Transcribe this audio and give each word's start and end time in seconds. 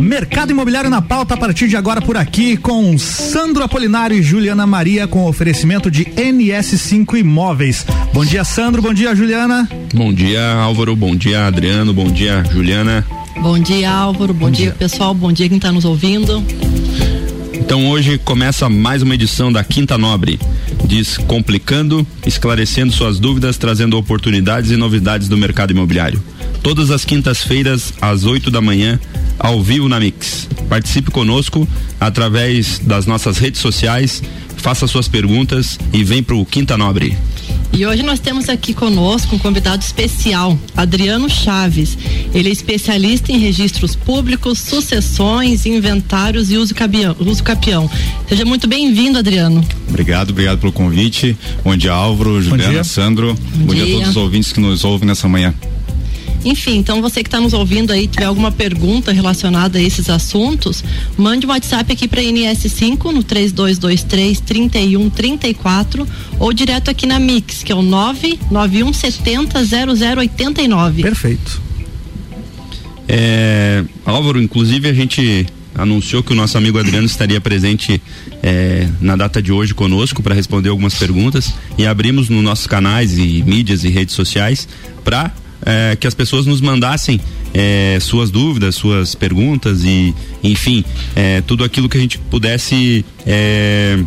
Mercado 0.00 0.50
Imobiliário 0.50 0.88
na 0.88 1.02
pauta 1.02 1.34
a 1.34 1.36
partir 1.36 1.68
de 1.68 1.76
agora 1.76 2.00
por 2.00 2.16
aqui 2.16 2.56
com 2.56 2.96
Sandro 2.96 3.62
Apolinário 3.62 4.16
e 4.16 4.22
Juliana 4.22 4.66
Maria 4.66 5.06
com 5.06 5.26
oferecimento 5.26 5.90
de 5.90 6.06
NS5 6.06 7.18
Imóveis. 7.18 7.84
Bom 8.12 8.24
dia, 8.24 8.44
Sandro. 8.44 8.80
Bom 8.80 8.94
dia, 8.94 9.14
Juliana. 9.14 9.68
Bom 9.94 10.12
dia, 10.12 10.52
Álvaro. 10.54 10.96
Bom 10.96 11.14
dia, 11.14 11.46
Adriano. 11.46 11.92
Bom 11.92 12.10
dia, 12.10 12.42
Juliana. 12.50 13.06
Bom 13.40 13.58
dia, 13.58 13.90
Álvaro. 13.90 14.32
Bom, 14.32 14.46
Bom 14.46 14.50
dia. 14.50 14.66
dia, 14.66 14.74
pessoal. 14.74 15.12
Bom 15.14 15.32
dia 15.32 15.48
quem 15.48 15.58
está 15.58 15.70
nos 15.70 15.84
ouvindo. 15.84 16.42
Então 17.52 17.88
hoje 17.88 18.18
começa 18.18 18.68
mais 18.68 19.02
uma 19.02 19.14
edição 19.14 19.52
da 19.52 19.62
Quinta 19.62 19.96
Nobre. 19.98 20.38
Diz 20.84 21.16
complicando, 21.16 22.06
esclarecendo 22.26 22.92
suas 22.92 23.18
dúvidas, 23.18 23.56
trazendo 23.56 23.96
oportunidades 23.96 24.70
e 24.70 24.76
novidades 24.76 25.28
do 25.28 25.36
mercado 25.36 25.70
imobiliário. 25.70 26.22
Todas 26.62 26.90
as 26.90 27.04
quintas-feiras, 27.04 27.92
às 28.00 28.24
8 28.24 28.50
da 28.50 28.60
manhã, 28.60 28.98
ao 29.42 29.62
vivo 29.62 29.88
na 29.88 29.98
Mix. 29.98 30.48
Participe 30.68 31.10
conosco 31.10 31.68
através 32.00 32.78
das 32.78 33.04
nossas 33.04 33.38
redes 33.38 33.60
sociais, 33.60 34.22
faça 34.56 34.86
suas 34.86 35.08
perguntas 35.08 35.78
e 35.92 36.04
vem 36.04 36.22
pro 36.22 36.44
Quinta 36.46 36.78
Nobre. 36.78 37.16
E 37.74 37.86
hoje 37.86 38.02
nós 38.02 38.20
temos 38.20 38.50
aqui 38.50 38.74
conosco 38.74 39.34
um 39.34 39.38
convidado 39.38 39.82
especial, 39.82 40.58
Adriano 40.76 41.28
Chaves. 41.28 41.96
Ele 42.34 42.50
é 42.50 42.52
especialista 42.52 43.32
em 43.32 43.38
registros 43.38 43.96
públicos, 43.96 44.58
sucessões, 44.58 45.64
inventários 45.64 46.50
e 46.50 46.58
uso, 46.58 46.74
cabião, 46.74 47.16
uso 47.18 47.42
capião. 47.42 47.90
Seja 48.28 48.44
muito 48.44 48.68
bem-vindo, 48.68 49.18
Adriano. 49.18 49.66
Obrigado, 49.88 50.30
obrigado 50.30 50.58
pelo 50.58 50.72
convite. 50.72 51.36
Bom 51.64 51.74
dia, 51.74 51.92
Álvaro, 51.92 52.42
Juliana, 52.42 52.84
Sandro. 52.84 53.34
Bom, 53.34 53.66
Bom 53.66 53.74
dia. 53.74 53.86
dia 53.86 53.94
a 53.94 53.98
todos 53.98 54.10
os 54.10 54.16
ouvintes 54.16 54.52
que 54.52 54.60
nos 54.60 54.84
ouvem 54.84 55.08
nessa 55.08 55.26
manhã. 55.26 55.54
Enfim, 56.44 56.76
então 56.76 57.00
você 57.00 57.22
que 57.22 57.28
está 57.28 57.40
nos 57.40 57.52
ouvindo 57.52 57.92
aí, 57.92 58.06
tiver 58.06 58.24
alguma 58.24 58.50
pergunta 58.50 59.12
relacionada 59.12 59.78
a 59.78 59.82
esses 59.82 60.10
assuntos, 60.10 60.82
mande 61.16 61.46
um 61.46 61.50
WhatsApp 61.50 61.92
aqui 61.92 62.08
para 62.08 62.20
NS5 62.20 63.12
no 63.12 63.22
3223 63.22 64.40
3134 64.40 66.06
ou 66.38 66.52
direto 66.52 66.90
aqui 66.90 67.06
na 67.06 67.18
Mix, 67.18 67.62
que 67.62 67.70
é 67.70 67.74
o 67.74 67.82
99170 67.82 69.62
0089. 70.16 71.02
Perfeito. 71.02 71.62
É, 73.08 73.84
Álvaro, 74.04 74.40
inclusive 74.40 74.88
a 74.88 74.94
gente 74.94 75.46
anunciou 75.74 76.22
que 76.22 76.32
o 76.32 76.34
nosso 76.34 76.58
amigo 76.58 76.78
Adriano 76.78 77.06
estaria 77.06 77.40
presente 77.40 78.00
é, 78.42 78.88
na 79.00 79.16
data 79.16 79.40
de 79.40 79.52
hoje 79.52 79.74
conosco 79.74 80.22
para 80.22 80.34
responder 80.34 80.68
algumas 80.68 80.94
perguntas 80.94 81.54
e 81.78 81.86
abrimos 81.86 82.28
nos 82.28 82.42
nossos 82.42 82.66
canais 82.66 83.16
e 83.16 83.42
mídias 83.42 83.84
e 83.84 83.88
redes 83.88 84.14
sociais 84.14 84.68
para 85.04 85.32
é, 85.64 85.96
que 85.96 86.06
as 86.06 86.14
pessoas 86.14 86.46
nos 86.46 86.60
mandassem 86.60 87.20
é, 87.54 87.98
suas 88.00 88.30
dúvidas, 88.30 88.74
suas 88.74 89.14
perguntas 89.14 89.84
e, 89.84 90.14
enfim, 90.42 90.84
é, 91.14 91.40
tudo 91.42 91.64
aquilo 91.64 91.88
que 91.88 91.96
a 91.96 92.00
gente 92.00 92.18
pudesse 92.18 93.04
é, 93.26 93.98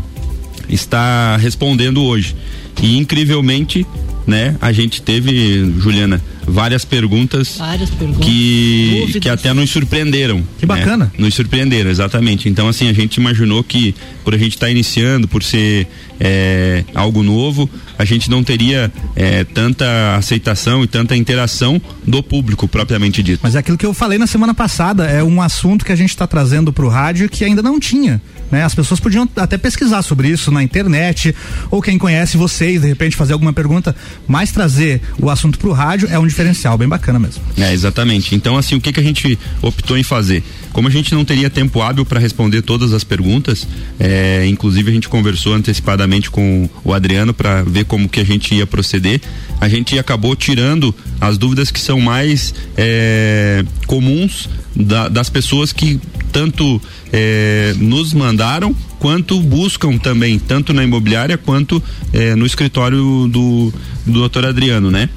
estar 0.70 1.38
respondendo 1.38 2.03
hoje. 2.03 2.36
E 2.81 2.98
incrivelmente, 2.98 3.86
né, 4.28 4.56
a 4.62 4.72
gente 4.72 5.02
teve, 5.02 5.72
Juliana, 5.80 6.22
várias 6.48 6.86
perguntas, 6.86 7.56
várias 7.58 7.90
perguntas 7.90 8.26
que, 8.26 9.20
que 9.20 9.30
até 9.30 9.54
nos 9.54 9.70
surpreenderam. 9.70 10.44
Que 10.59 10.66
bacana. 10.66 11.06
Né? 11.06 11.12
Nos 11.18 11.34
surpreenderam, 11.34 11.90
exatamente. 11.90 12.48
Então, 12.48 12.68
assim, 12.68 12.90
a 12.90 12.94
gente 12.94 13.16
imaginou 13.16 13.64
que 13.64 13.96
por 14.23 14.34
a 14.34 14.38
gente 14.38 14.53
estar 14.53 14.68
tá 14.68 14.72
iniciando, 14.72 15.28
por 15.28 15.44
ser 15.44 15.88
é, 16.20 16.84
algo 16.94 17.23
novo, 17.23 17.70
a 17.98 18.06
gente 18.06 18.30
não 18.30 18.44
teria 18.44 18.92
é, 19.16 19.44
tanta 19.44 20.16
aceitação 20.16 20.84
e 20.84 20.88
tanta 20.88 21.16
interação 21.16 21.81
do 22.06 22.22
público 22.22 22.68
propriamente 22.68 23.22
dito. 23.23 23.40
Mas 23.44 23.56
é 23.56 23.59
aquilo 23.59 23.78
que 23.78 23.86
eu 23.86 23.94
falei 23.94 24.18
na 24.18 24.28
semana 24.28 24.53
passada, 24.53 25.06
é 25.06 25.23
um 25.23 25.42
assunto 25.42 25.86
que 25.86 25.92
a 25.92 25.96
gente 25.96 26.09
está 26.09 26.28
trazendo 26.28 26.72
para 26.72 26.86
o 26.86 26.90
rádio 26.90 27.30
que 27.30 27.44
ainda 27.44 27.62
não 27.62 27.80
tinha. 27.80 28.22
Né? 28.52 28.64
As 28.64 28.76
pessoas 28.76 29.00
podiam 29.00 29.28
até 29.36 29.58
pesquisar 29.58 30.02
sobre 30.02 30.28
isso 30.28 30.52
na 30.52 30.62
internet, 30.62 31.36
ou 31.72 31.81
quem 31.81 31.98
conhece 31.98 32.38
vocês, 32.66 32.82
de 32.82 32.88
repente 32.88 33.16
fazer 33.16 33.34
alguma 33.34 33.53
pergunta, 33.53 33.96
mas 34.28 34.52
trazer 34.52 35.02
o 35.20 35.30
assunto 35.30 35.59
para 35.59 35.70
o 35.70 35.72
rádio 35.72 36.08
é 36.12 36.18
um 36.18 36.26
diferencial 36.26 36.78
bem 36.78 36.88
bacana 36.88 37.20
mesmo. 37.20 37.42
É, 37.58 37.72
exatamente. 37.72 38.34
Então, 38.34 38.58
assim, 38.58 38.76
o 38.76 38.81
que, 38.81 38.92
que 38.92 39.00
a 39.00 39.03
gente 39.03 39.38
optou 39.62 39.98
em 39.98 40.03
fazer? 40.03 40.44
Como 40.74 40.88
a 40.88 40.92
gente 40.92 41.14
não 41.14 41.24
teria 41.24 41.50
tempo 41.50 41.81
hábil 41.81 42.06
para 42.06 42.20
responder 42.20 42.62
todas 42.62 42.94
as 42.94 43.04
perguntas, 43.04 43.68
é, 44.00 44.46
inclusive 44.48 44.90
a 44.90 44.94
gente 44.94 45.08
conversou 45.08 45.54
antecipadamente 45.54 46.30
com 46.30 46.68
o 46.84 46.94
Adriano 46.94 47.34
para 47.34 47.62
ver 47.64 47.86
como 47.86 48.09
que 48.09 48.20
a 48.20 48.25
gente 48.25 48.54
ia 48.56 48.66
proceder, 48.66 49.22
a 49.62 49.70
gente 49.70 49.98
acabou 49.98 50.36
tirando 50.36 50.94
as 51.22 51.38
dúvidas 51.38 51.72
que 51.72 51.80
são 51.80 52.02
mais 52.02 52.54
é, 52.75 53.64
comuns 53.88 54.50
da, 54.75 55.08
das 55.08 55.30
pessoas 55.30 55.72
que 55.72 56.00
tanto 56.31 56.81
é, 57.14 57.74
nos 57.78 58.14
mandaram 58.14 58.75
quanto 59.06 59.40
buscam 59.40 60.00
também, 60.00 60.40
tanto 60.40 60.74
na 60.74 60.84
imobiliária 60.84 61.38
quanto 61.38 61.82
é, 62.12 62.34
no 62.34 62.44
escritório 62.44 63.28
do, 63.28 63.72
do 64.04 64.14
doutor 64.14 64.44
Adriano, 64.48 64.90
né? 64.90 65.08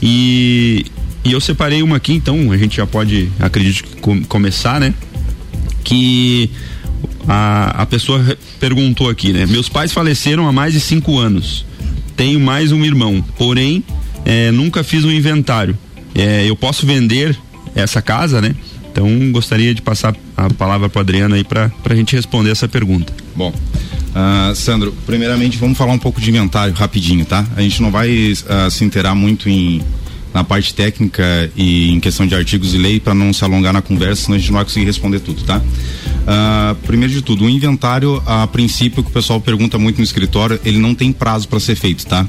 E, 0.00 0.86
e 1.22 1.30
eu 1.30 1.38
separei 1.42 1.82
uma 1.82 1.96
aqui, 1.96 2.14
então 2.14 2.50
a 2.52 2.56
gente 2.56 2.78
já 2.78 2.86
pode, 2.86 3.30
acredito, 3.38 3.98
com, 3.98 4.24
começar, 4.24 4.80
né? 4.80 4.94
Que 5.84 6.48
a, 7.28 7.82
a 7.82 7.84
pessoa 7.84 8.24
perguntou 8.58 9.10
aqui, 9.10 9.30
né? 9.30 9.44
Meus 9.44 9.68
pais 9.68 9.92
faleceram 9.92 10.48
há 10.48 10.52
mais 10.52 10.72
de 10.72 10.80
cinco 10.80 11.18
anos. 11.18 11.66
Tenho 12.16 12.40
mais 12.40 12.72
um 12.72 12.82
irmão, 12.82 13.22
porém 13.36 13.84
é, 14.24 14.50
nunca 14.52 14.82
fiz 14.82 15.04
um 15.04 15.10
inventário. 15.10 15.76
É, 16.14 16.48
eu 16.48 16.56
posso 16.56 16.86
vender 16.86 17.36
essa 17.74 18.00
casa, 18.00 18.40
né? 18.40 18.54
Então 18.90 19.06
gostaria 19.32 19.74
de 19.74 19.82
passar 19.82 20.16
a 20.34 20.48
palavra 20.48 20.88
para 20.88 21.02
Adriana 21.02 21.36
aí 21.36 21.44
para 21.44 21.70
a 21.84 21.94
gente 21.94 22.16
responder 22.16 22.48
essa 22.48 22.66
pergunta. 22.66 23.23
Bom, 23.36 23.52
uh, 23.52 24.54
Sandro, 24.54 24.94
primeiramente 25.06 25.58
vamos 25.58 25.76
falar 25.76 25.92
um 25.92 25.98
pouco 25.98 26.20
de 26.20 26.30
inventário 26.30 26.74
rapidinho, 26.74 27.24
tá? 27.24 27.44
A 27.56 27.62
gente 27.62 27.82
não 27.82 27.90
vai 27.90 28.32
uh, 28.32 28.70
se 28.70 28.84
inteirar 28.84 29.14
muito 29.14 29.48
em 29.48 29.82
na 30.34 30.42
parte 30.42 30.74
técnica 30.74 31.22
e 31.54 31.92
em 31.92 32.00
questão 32.00 32.26
de 32.26 32.34
artigos 32.34 32.74
e 32.74 32.78
lei 32.78 32.98
para 32.98 33.14
não 33.14 33.32
se 33.32 33.44
alongar 33.44 33.72
na 33.72 33.80
conversa, 33.80 34.24
senão 34.24 34.34
a 34.34 34.38
gente 34.38 34.48
não 34.48 34.56
vai 34.56 34.64
conseguir 34.64 34.84
responder 34.84 35.20
tudo, 35.20 35.44
tá? 35.44 35.58
Uh, 35.58 36.74
primeiro 36.86 37.12
de 37.12 37.22
tudo, 37.22 37.44
o 37.44 37.48
inventário, 37.48 38.20
a 38.26 38.44
princípio, 38.48 39.04
que 39.04 39.10
o 39.10 39.12
pessoal 39.12 39.40
pergunta 39.40 39.78
muito 39.78 39.98
no 39.98 40.02
escritório, 40.02 40.58
ele 40.64 40.78
não 40.78 40.92
tem 40.92 41.12
prazo 41.12 41.46
para 41.46 41.60
ser 41.60 41.76
feito, 41.76 42.04
tá? 42.04 42.26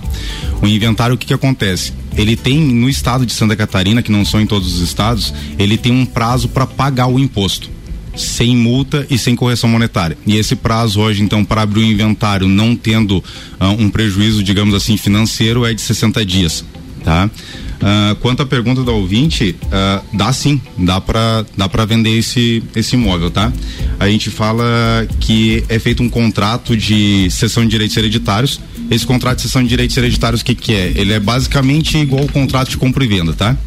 O 0.61 0.67
inventário, 0.67 1.15
o 1.15 1.17
que 1.17 1.25
que 1.25 1.33
acontece? 1.33 1.93
Ele 2.15 2.35
tem 2.35 2.59
no 2.59 2.87
estado 2.87 3.25
de 3.25 3.33
Santa 3.33 3.55
Catarina, 3.55 4.03
que 4.03 4.11
não 4.11 4.23
são 4.23 4.39
em 4.39 4.45
todos 4.45 4.75
os 4.75 4.81
estados, 4.81 5.33
ele 5.57 5.75
tem 5.75 5.91
um 5.91 6.05
prazo 6.05 6.47
para 6.47 6.67
pagar 6.67 7.07
o 7.07 7.17
imposto 7.17 7.74
sem 8.15 8.55
multa 8.55 9.05
e 9.09 9.17
sem 9.17 9.35
correção 9.35 9.69
monetária. 9.69 10.17
E 10.25 10.37
esse 10.37 10.55
prazo 10.55 10.99
hoje, 10.99 11.21
então, 11.21 11.43
para 11.43 11.61
abrir 11.61 11.81
o 11.81 11.85
inventário, 11.85 12.47
não 12.47 12.75
tendo 12.75 13.17
uh, 13.17 13.65
um 13.77 13.89
prejuízo, 13.89 14.43
digamos 14.43 14.73
assim, 14.73 14.97
financeiro, 14.97 15.65
é 15.65 15.73
de 15.73 15.81
60 15.81 16.25
dias, 16.25 16.63
tá? 17.03 17.29
Uh, 17.75 18.15
quanto 18.15 18.41
à 18.41 18.45
pergunta 18.45 18.83
da 18.83 18.91
ouvinte, 18.91 19.55
uh, 19.63 20.15
dá 20.15 20.31
sim, 20.31 20.61
dá 20.77 21.01
para 21.01 21.45
dá 21.57 21.67
para 21.67 21.83
vender 21.85 22.17
esse 22.17 22.63
esse 22.73 22.95
imóvel, 22.95 23.29
tá? 23.29 23.51
A 23.99 24.09
gente 24.09 24.29
fala 24.29 24.63
que 25.19 25.63
é 25.67 25.77
feito 25.77 26.01
um 26.01 26.09
contrato 26.09 26.75
de 26.75 27.29
cessão 27.29 27.63
de 27.63 27.69
direitos 27.69 27.95
hereditários. 27.97 28.61
Esse 28.89 29.05
contrato 29.05 29.37
de 29.37 29.41
cessão 29.43 29.61
de 29.61 29.67
direitos 29.67 29.97
hereditários, 29.97 30.41
o 30.41 30.45
que 30.45 30.55
que 30.55 30.73
é? 30.73 30.93
Ele 30.95 31.11
é 31.11 31.19
basicamente 31.19 31.97
igual 31.97 32.21
ao 32.21 32.29
contrato 32.29 32.69
de 32.69 32.77
compra 32.77 33.03
e 33.03 33.07
venda, 33.07 33.33
tá? 33.33 33.57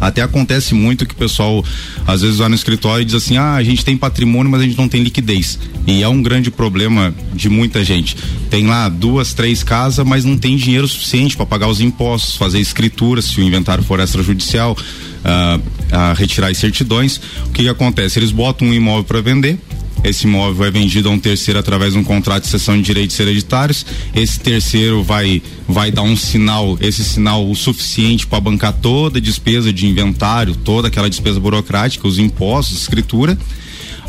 Até 0.00 0.22
acontece 0.22 0.74
muito 0.74 1.04
que 1.04 1.14
o 1.14 1.16
pessoal 1.16 1.64
às 2.06 2.22
vezes 2.22 2.38
vai 2.38 2.48
no 2.48 2.54
escritório 2.54 3.02
e 3.02 3.04
diz 3.04 3.14
assim: 3.14 3.36
ah, 3.36 3.54
a 3.54 3.62
gente 3.62 3.84
tem 3.84 3.96
patrimônio, 3.96 4.50
mas 4.50 4.62
a 4.62 4.64
gente 4.64 4.78
não 4.78 4.88
tem 4.88 5.02
liquidez. 5.02 5.58
E 5.86 6.02
é 6.02 6.08
um 6.08 6.22
grande 6.22 6.50
problema 6.50 7.14
de 7.34 7.48
muita 7.48 7.84
gente. 7.84 8.16
Tem 8.48 8.66
lá 8.66 8.88
duas, 8.88 9.34
três 9.34 9.62
casas, 9.62 10.06
mas 10.06 10.24
não 10.24 10.36
tem 10.36 10.56
dinheiro 10.56 10.88
suficiente 10.88 11.36
para 11.36 11.46
pagar 11.46 11.68
os 11.68 11.80
impostos, 11.80 12.36
fazer 12.36 12.60
escritura, 12.60 13.20
se 13.20 13.40
o 13.40 13.42
inventário 13.42 13.82
for 13.84 14.00
extrajudicial, 14.00 14.72
uh, 14.72 15.58
uh, 15.58 16.14
retirar 16.16 16.48
as 16.48 16.58
certidões. 16.58 17.20
O 17.46 17.50
que, 17.50 17.64
que 17.64 17.68
acontece? 17.68 18.18
Eles 18.18 18.30
botam 18.30 18.68
um 18.68 18.74
imóvel 18.74 19.04
para 19.04 19.20
vender, 19.20 19.58
esse 20.02 20.26
imóvel 20.26 20.66
é 20.66 20.70
vendido 20.70 21.08
a 21.08 21.12
um 21.12 21.18
terceiro 21.18 21.60
através 21.60 21.92
de 21.92 21.98
um 21.98 22.04
contrato 22.04 22.44
de 22.44 22.48
cessão 22.48 22.76
de 22.76 22.82
direitos 22.82 23.18
hereditários. 23.18 23.84
Esse 24.14 24.40
terceiro 24.40 25.02
vai 25.02 25.42
vai 25.68 25.90
dar 25.90 26.02
um 26.02 26.16
sinal, 26.16 26.76
esse 26.80 27.04
sinal 27.04 27.48
o 27.48 27.54
suficiente 27.54 28.26
para 28.26 28.40
bancar 28.40 28.72
toda 28.72 29.18
a 29.18 29.20
despesa 29.20 29.72
de 29.72 29.86
inventário, 29.86 30.56
toda 30.56 30.88
aquela 30.88 31.08
despesa 31.08 31.38
burocrática, 31.38 32.08
os 32.08 32.18
impostos, 32.18 32.80
escritura 32.80 33.38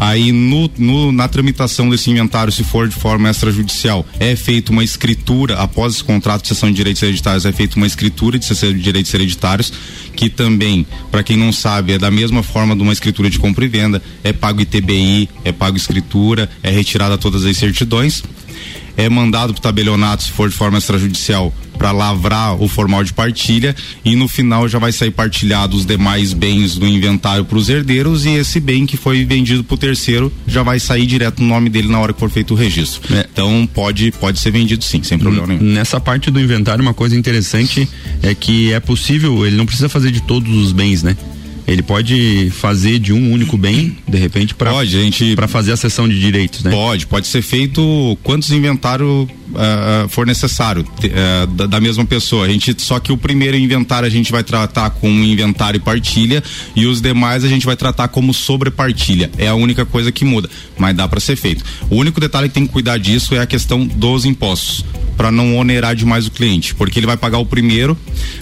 Aí 0.02 0.32
no, 0.32 0.68
no, 0.80 1.12
na 1.12 1.28
tramitação 1.28 1.88
desse 1.88 2.10
inventário, 2.10 2.52
se 2.52 2.64
for 2.64 2.88
de 2.88 2.96
forma 2.96 3.30
extrajudicial, 3.30 4.04
é 4.20 4.36
feita 4.36 4.72
uma 4.72 4.84
escritura, 4.84 5.60
após 5.60 5.94
esse 5.94 6.04
contrato 6.04 6.42
de 6.42 6.48
cessão 6.48 6.70
de 6.70 6.76
direitos 6.76 7.04
hereditários, 7.04 7.46
é 7.46 7.52
feita 7.52 7.78
uma 7.78 7.86
escritura 7.86 8.40
de 8.40 8.46
cessão 8.46 8.74
de 8.74 8.80
direitos 8.80 9.14
hereditários, 9.14 9.72
que 10.16 10.28
também, 10.28 10.88
para 11.12 11.22
quem 11.22 11.38
não 11.38 11.54
sabe, 11.54 11.94
é 11.94 12.00
da 12.00 12.10
mesma 12.10 12.42
forma 12.42 12.76
de 12.76 12.82
uma 12.82 12.92
escritura 12.92 13.30
de 13.30 13.38
compra 13.38 13.64
e 13.64 13.68
venda, 13.68 14.02
é 14.24 14.34
pago 14.34 14.60
ITBI, 14.60 15.30
é 15.46 15.52
pago 15.52 15.78
escritura, 15.78 16.50
é 16.64 16.72
retirada 16.72 17.16
todas 17.16 17.46
as 17.46 17.56
certidões 17.56 18.24
é 19.02 19.10
mandado 19.10 19.54
para 19.54 19.60
o 19.60 19.62
tabelionato, 19.62 20.24
se 20.24 20.32
for 20.32 20.50
de 20.50 20.56
forma 20.56 20.78
extrajudicial, 20.78 21.54
para 21.78 21.92
lavrar 21.92 22.62
o 22.62 22.68
formal 22.68 23.04
de 23.04 23.12
partilha 23.12 23.76
e 24.06 24.16
no 24.16 24.28
final 24.28 24.68
já 24.68 24.78
vai 24.78 24.92
sair 24.92 25.10
partilhado 25.10 25.76
os 25.76 25.84
demais 25.84 26.32
bens 26.32 26.78
do 26.78 26.86
inventário 26.86 27.44
para 27.44 27.58
os 27.58 27.70
herdeiros 27.70 28.24
e 28.24 28.30
esse 28.30 28.60
bem 28.60 28.86
que 28.86 28.96
foi 28.96 29.26
vendido 29.26 29.64
para 29.64 29.74
o 29.74 29.78
terceiro 29.78 30.32
já 30.46 30.62
vai 30.62 30.80
sair 30.80 31.08
direto 31.08 31.42
no 31.42 31.48
nome 31.48 31.70
dele 31.70 31.88
na 31.88 32.00
hora 32.00 32.14
que 32.14 32.20
for 32.20 32.30
feito 32.30 32.54
o 32.54 32.58
registro. 32.58 33.02
É. 33.16 33.26
Então 33.34 33.68
pode 33.74 34.12
pode 34.12 34.40
ser 34.40 34.52
vendido 34.52 34.84
sim, 34.84 35.02
sem 35.02 35.18
problema 35.18 35.48
nenhum. 35.48 35.64
Nessa 35.64 36.00
parte 36.00 36.30
do 36.30 36.40
inventário, 36.40 36.84
uma 36.84 36.94
coisa 36.94 37.18
interessante 37.18 37.90
é 38.22 38.36
que 38.36 38.72
é 38.72 38.80
possível, 38.80 39.44
ele 39.48 39.56
não 39.56 39.66
precisa 39.66 39.90
fazer 39.90 40.12
de 40.12 40.22
todos 40.22 40.56
os 40.56 40.72
bens, 40.72 41.02
né? 41.02 41.18
Ele 41.68 41.82
pode 41.82 42.50
fazer 42.52 43.00
de 43.00 43.14
um 43.14 43.32
único 43.32 43.58
bem, 43.58 43.98
de 44.08 44.18
repente, 44.18 44.54
para 44.56 44.72
para 45.36 45.48
fazer 45.48 45.72
a 45.72 45.78
cessão 45.78 46.08
de 46.08 46.20
direitos, 46.20 46.64
né? 46.64 46.72
Pode, 46.72 47.08
pode 47.08 47.28
ser 47.28 47.42
feito 47.42 48.18
quantos 48.24 48.52
inventário 48.52 49.28
uh, 49.52 50.10
for 50.10 50.26
necessário 50.26 50.84
uh, 50.84 51.48
da, 51.48 51.66
da, 51.66 51.80
mesma 51.80 52.06
pessoa. 52.06 52.46
A 52.46 52.50
gente 52.50 52.76
só 52.82 53.00
que 53.00 53.12
o 53.12 53.18
primeiro 53.18 53.58
inventário 53.58 54.08
a 54.08 54.10
gente 54.10 54.32
vai 54.32 54.44
tratar 54.44 54.90
como 54.92 55.24
inventário 55.24 55.78
e 55.78 55.80
partilha 55.80 56.44
e 56.76 56.86
os 56.86 57.02
demais 57.02 57.44
a 57.44 57.48
gente 57.48 57.66
vai 57.66 57.76
tratar 57.76 58.08
como 58.08 58.34
sobrepartilha. 58.34 59.30
É 59.38 59.48
a 59.48 59.56
única 59.56 59.86
coisa 59.86 60.12
que 60.12 60.26
muda, 60.26 60.50
mas 60.78 60.96
dá 60.96 61.08
para 61.08 61.20
ser 61.20 61.36
feito. 61.36 61.64
O 61.90 61.96
único 61.96 62.20
detalhe 62.20 62.48
que 62.48 62.56
tem 62.56 62.66
que 62.66 62.74
cuidar 62.74 62.98
disso 62.98 63.36
é 63.36 63.40
a 63.40 63.46
questão 63.46 63.86
dos 63.86 64.26
impostos 64.26 64.84
para 65.22 65.32
não 65.32 65.56
onerar 65.56 65.96
demais 65.96 66.26
o 66.26 66.32
cliente, 66.32 66.74
porque 66.74 66.98
ele 66.98 67.06
vai 67.06 67.16
pagar 67.16 67.38
o 67.38 67.46
primeiro. 67.46 67.96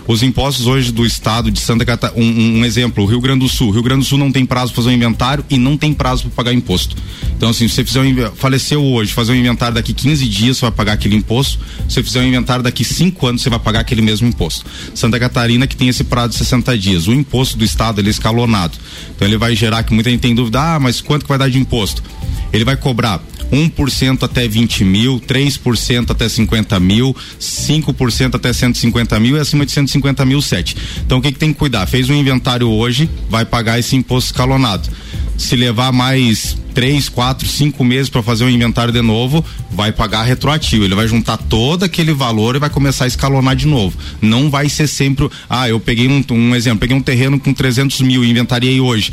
Os 0.07 0.23
impostos 0.23 0.65
hoje 0.65 0.93
do 0.93 1.05
estado 1.05 1.51
de 1.51 1.59
Santa 1.59 1.85
Catarina, 1.85 2.17
um, 2.17 2.59
um, 2.59 2.65
exemplo, 2.65 3.05
Rio 3.05 3.19
Grande 3.19 3.41
do 3.41 3.49
Sul. 3.49 3.71
Rio 3.71 3.83
Grande 3.83 4.01
do 4.01 4.05
Sul 4.05 4.17
não 4.17 4.31
tem 4.31 4.45
prazo 4.45 4.71
para 4.71 4.81
fazer 4.81 4.93
um 4.93 4.97
inventário 4.97 5.43
e 5.49 5.57
não 5.57 5.75
tem 5.75 5.93
prazo 5.93 6.23
para 6.23 6.31
pagar 6.31 6.53
imposto. 6.53 6.95
Então, 7.35 7.49
assim, 7.49 7.67
se 7.67 7.75
você 7.75 7.83
fizer 7.83 7.99
um, 7.99 8.31
faleceu 8.33 8.81
hoje, 8.81 9.11
fazer 9.11 9.33
um 9.33 9.35
inventário 9.35 9.75
daqui 9.75 9.93
15 9.93 10.25
dias, 10.27 10.57
você 10.57 10.61
vai 10.61 10.71
pagar 10.71 10.93
aquele 10.99 11.15
imposto. 11.15 11.59
Se 11.87 12.03
fizer 12.03 12.19
um 12.19 12.23
inventário 12.23 12.63
daqui 12.63 12.83
5 12.83 13.25
anos, 13.25 13.41
você 13.41 13.49
vai 13.49 13.59
pagar 13.59 13.79
aquele 13.79 14.01
mesmo 14.01 14.27
imposto. 14.27 14.65
Santa 14.93 15.19
Catarina 15.19 15.65
que 15.65 15.75
tem 15.75 15.87
esse 15.87 16.03
prazo 16.03 16.29
de 16.29 16.35
60 16.35 16.77
dias. 16.77 17.07
O 17.07 17.13
imposto 17.13 17.57
do 17.57 17.63
estado 17.63 17.99
ele 17.99 18.09
é 18.09 18.11
escalonado. 18.11 18.77
Então 19.15 19.27
ele 19.27 19.37
vai 19.37 19.55
gerar 19.55 19.83
que 19.83 19.93
muita 19.93 20.09
gente 20.09 20.21
tem 20.21 20.35
dúvida, 20.35 20.75
ah, 20.75 20.79
mas 20.79 21.01
quanto 21.01 21.23
que 21.23 21.29
vai 21.29 21.37
dar 21.37 21.49
de 21.49 21.57
imposto? 21.57 22.03
Ele 22.51 22.65
vai 22.65 22.75
cobrar 22.75 23.21
1% 23.51 24.23
até 24.23 24.47
20 24.47 24.83
mil, 24.83 25.19
3% 25.19 26.11
até 26.11 26.27
50 26.29 26.79
mil, 26.79 27.15
5% 27.39 28.35
até 28.35 28.53
150 28.53 29.19
mil 29.19 29.37
e 29.37 29.39
acima 29.39 29.65
de 29.65 29.71
150 29.71 30.25
mil, 30.25 30.41
7. 30.41 30.75
Então 31.05 31.17
o 31.17 31.21
que, 31.21 31.31
que 31.31 31.39
tem 31.39 31.51
que 31.51 31.59
cuidar? 31.59 31.85
Fez 31.87 32.09
um 32.09 32.15
inventário 32.15 32.69
hoje, 32.69 33.09
vai 33.29 33.45
pagar 33.45 33.79
esse 33.79 33.95
imposto 33.95 34.31
escalonado. 34.31 34.89
Se 35.37 35.55
levar 35.55 35.91
mais 35.91 36.57
três, 36.73 37.09
quatro, 37.09 37.47
cinco 37.47 37.83
meses 37.83 38.09
para 38.09 38.21
fazer 38.21 38.43
um 38.43 38.49
inventário 38.49 38.93
de 38.93 39.01
novo, 39.01 39.43
vai 39.71 39.91
pagar 39.91 40.23
retroativo. 40.23 40.83
Ele 40.83 40.95
vai 40.95 41.07
juntar 41.07 41.37
todo 41.37 41.83
aquele 41.83 42.13
valor 42.13 42.55
e 42.55 42.59
vai 42.59 42.69
começar 42.69 43.05
a 43.05 43.07
escalonar 43.07 43.55
de 43.55 43.65
novo. 43.65 43.97
Não 44.21 44.49
vai 44.49 44.69
ser 44.69 44.87
sempre, 44.87 45.29
ah, 45.49 45.67
eu 45.67 45.79
peguei 45.79 46.07
um, 46.07 46.23
um 46.31 46.55
exemplo, 46.55 46.79
peguei 46.79 46.95
um 46.95 47.01
terreno 47.01 47.39
com 47.39 47.53
300 47.53 48.01
mil 48.01 48.23
e 48.23 48.29
inventariei 48.29 48.79
hoje 48.79 49.11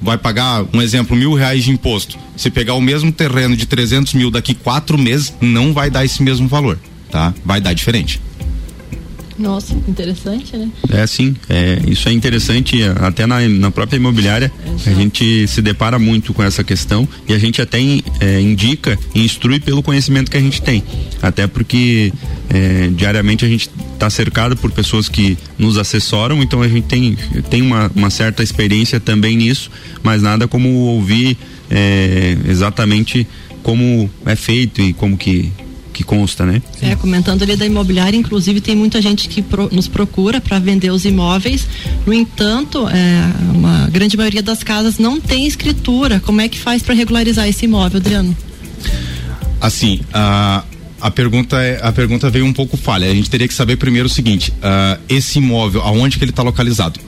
vai 0.00 0.16
pagar, 0.16 0.64
um 0.72 0.80
exemplo, 0.80 1.16
mil 1.16 1.34
reais 1.34 1.64
de 1.64 1.70
imposto. 1.70 2.18
Se 2.36 2.50
pegar 2.50 2.74
o 2.74 2.80
mesmo 2.80 3.12
terreno 3.12 3.56
de 3.56 3.66
300 3.66 4.14
mil 4.14 4.30
daqui 4.30 4.54
quatro 4.54 4.96
meses, 4.96 5.32
não 5.40 5.72
vai 5.72 5.90
dar 5.90 6.04
esse 6.04 6.22
mesmo 6.22 6.48
valor, 6.48 6.78
tá? 7.10 7.34
Vai 7.44 7.60
dar 7.60 7.72
diferente. 7.74 8.20
Nossa, 9.40 9.74
interessante, 9.88 10.54
né? 10.54 10.68
É 10.90 11.06
sim, 11.06 11.34
é, 11.48 11.80
isso 11.88 12.06
é 12.10 12.12
interessante 12.12 12.82
até 13.00 13.26
na, 13.26 13.40
na 13.48 13.70
própria 13.70 13.96
imobiliária 13.96 14.52
a 14.86 14.90
gente 14.90 15.48
se 15.48 15.62
depara 15.62 15.98
muito 15.98 16.34
com 16.34 16.42
essa 16.42 16.62
questão 16.62 17.08
e 17.26 17.32
a 17.32 17.38
gente 17.38 17.62
até 17.62 17.78
é, 18.20 18.40
indica 18.40 18.98
e 19.14 19.24
instrui 19.24 19.58
pelo 19.58 19.82
conhecimento 19.82 20.30
que 20.30 20.36
a 20.36 20.40
gente 20.40 20.60
tem, 20.60 20.84
até 21.22 21.46
porque 21.46 22.12
é, 22.50 22.88
diariamente 22.88 23.42
a 23.42 23.48
gente 23.48 23.70
está 23.94 24.10
cercado 24.10 24.56
por 24.58 24.70
pessoas 24.72 25.08
que 25.08 25.38
nos 25.58 25.78
assessoram, 25.78 26.42
então 26.42 26.60
a 26.60 26.68
gente 26.68 26.84
tem, 26.84 27.16
tem 27.48 27.62
uma, 27.62 27.90
uma 27.94 28.10
certa 28.10 28.42
experiência 28.42 29.00
também 29.00 29.38
nisso, 29.38 29.70
mas 30.02 30.20
nada 30.20 30.46
como 30.46 30.68
ouvir 30.68 31.38
é, 31.70 32.36
exatamente 32.46 33.26
como 33.62 34.10
é 34.26 34.36
feito 34.36 34.82
e 34.82 34.92
como 34.92 35.16
que 35.16 35.50
que 36.00 36.04
consta, 36.04 36.46
né? 36.46 36.62
É, 36.80 36.96
comentando 36.96 37.42
ali 37.42 37.56
da 37.56 37.66
imobiliária, 37.66 38.16
inclusive 38.16 38.60
tem 38.60 38.74
muita 38.74 39.02
gente 39.02 39.28
que 39.28 39.42
pro, 39.42 39.68
nos 39.70 39.86
procura 39.86 40.40
para 40.40 40.58
vender 40.58 40.90
os 40.90 41.04
imóveis. 41.04 41.66
No 42.06 42.12
entanto, 42.12 42.88
é, 42.88 43.54
uma 43.54 43.88
grande 43.90 44.16
maioria 44.16 44.42
das 44.42 44.62
casas 44.62 44.98
não 44.98 45.20
tem 45.20 45.46
escritura. 45.46 46.18
Como 46.20 46.40
é 46.40 46.48
que 46.48 46.58
faz 46.58 46.82
para 46.82 46.94
regularizar 46.94 47.46
esse 47.46 47.66
imóvel, 47.66 48.00
Adriano? 48.00 48.36
Assim, 49.60 50.00
a 50.12 50.64
a 51.02 51.10
pergunta 51.10 51.56
é, 51.62 51.80
a 51.82 51.90
pergunta 51.92 52.28
veio 52.28 52.44
um 52.44 52.52
pouco 52.52 52.76
falha. 52.76 53.10
A 53.10 53.14
gente 53.14 53.30
teria 53.30 53.48
que 53.48 53.54
saber 53.54 53.76
primeiro 53.76 54.06
o 54.06 54.10
seguinte: 54.10 54.52
uh, 54.52 55.00
esse 55.08 55.38
imóvel, 55.38 55.80
aonde 55.80 56.18
que 56.18 56.24
ele 56.24 56.30
está 56.30 56.42
localizado? 56.42 57.00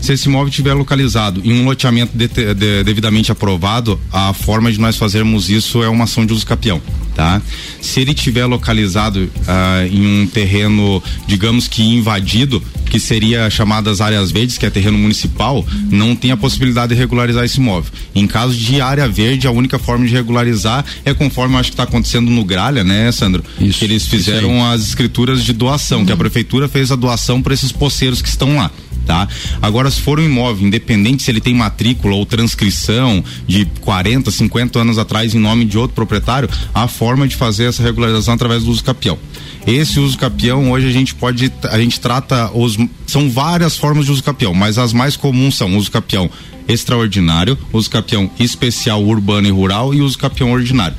Se 0.00 0.12
esse 0.12 0.28
imóvel 0.28 0.48
estiver 0.48 0.74
localizado 0.74 1.40
em 1.44 1.52
um 1.60 1.64
loteamento 1.64 2.16
de, 2.16 2.28
de, 2.28 2.84
devidamente 2.84 3.30
aprovado, 3.30 4.00
a 4.12 4.32
forma 4.32 4.70
de 4.70 4.80
nós 4.80 4.96
fazermos 4.96 5.48
isso 5.48 5.82
é 5.82 5.88
uma 5.88 6.04
ação 6.04 6.26
de 6.26 6.32
uso 6.32 6.46
capião, 6.46 6.80
tá? 7.16 7.40
Se 7.80 8.00
ele 8.00 8.12
estiver 8.12 8.44
localizado 8.44 9.20
uh, 9.20 9.86
em 9.90 10.22
um 10.22 10.26
terreno, 10.26 11.02
digamos 11.26 11.66
que 11.66 11.82
invadido, 11.82 12.62
que 12.90 13.00
seria 13.00 13.48
chamadas 13.48 14.02
áreas 14.02 14.30
verdes, 14.30 14.58
que 14.58 14.66
é 14.66 14.70
terreno 14.70 14.98
municipal, 14.98 15.64
não 15.90 16.14
tem 16.14 16.30
a 16.30 16.36
possibilidade 16.36 16.94
de 16.94 17.00
regularizar 17.00 17.44
esse 17.44 17.58
imóvel. 17.58 17.90
Em 18.14 18.26
caso 18.26 18.54
de 18.54 18.82
área 18.82 19.08
verde, 19.08 19.46
a 19.46 19.50
única 19.50 19.78
forma 19.78 20.06
de 20.06 20.12
regularizar 20.12 20.84
é 21.04 21.14
conforme 21.14 21.56
acho 21.56 21.70
que 21.70 21.74
está 21.74 21.84
acontecendo 21.84 22.30
no 22.30 22.44
Gralha, 22.44 22.84
né, 22.84 23.10
Sandro? 23.10 23.42
Isso, 23.58 23.78
que 23.78 23.86
eles 23.86 24.06
fizeram 24.06 24.64
as 24.64 24.82
escrituras 24.82 25.42
de 25.42 25.54
doação, 25.54 26.00
uhum. 26.00 26.06
que 26.06 26.12
a 26.12 26.16
prefeitura 26.16 26.68
fez 26.68 26.92
a 26.92 26.96
doação 26.96 27.40
para 27.40 27.54
esses 27.54 27.72
poceiros 27.72 28.20
que 28.20 28.28
estão 28.28 28.56
lá 28.56 28.70
tá? 29.06 29.26
Agora, 29.62 29.90
se 29.90 30.00
for 30.00 30.18
um 30.18 30.24
imóvel, 30.24 30.66
independente 30.66 31.22
se 31.22 31.30
ele 31.30 31.40
tem 31.40 31.54
matrícula 31.54 32.14
ou 32.14 32.26
transcrição 32.26 33.24
de 33.46 33.64
40, 33.80 34.30
50 34.30 34.78
anos 34.80 34.98
atrás 34.98 35.34
em 35.34 35.38
nome 35.38 35.64
de 35.64 35.78
outro 35.78 35.94
proprietário, 35.94 36.50
há 36.74 36.88
forma 36.88 37.26
de 37.26 37.36
fazer 37.36 37.64
essa 37.64 37.82
regularização 37.82 38.34
através 38.34 38.64
do 38.64 38.70
uso 38.70 38.84
capião. 38.84 39.18
Esse 39.66 39.98
uso 39.98 40.18
capião, 40.18 40.70
hoje 40.70 40.88
a 40.88 40.92
gente 40.92 41.14
pode, 41.14 41.52
a 41.70 41.78
gente 41.78 41.98
trata 41.98 42.50
os, 42.52 42.76
são 43.06 43.30
várias 43.30 43.76
formas 43.76 44.04
de 44.06 44.12
uso 44.12 44.22
capião, 44.22 44.52
mas 44.52 44.78
as 44.78 44.92
mais 44.92 45.16
comuns 45.16 45.56
são 45.56 45.76
uso 45.76 45.90
capião 45.90 46.30
extraordinário, 46.68 47.56
uso 47.72 47.88
capião 47.88 48.28
especial 48.38 49.02
urbano 49.02 49.46
e 49.46 49.50
rural 49.50 49.94
e 49.94 50.00
uso 50.00 50.18
capião 50.18 50.52
ordinário 50.52 50.96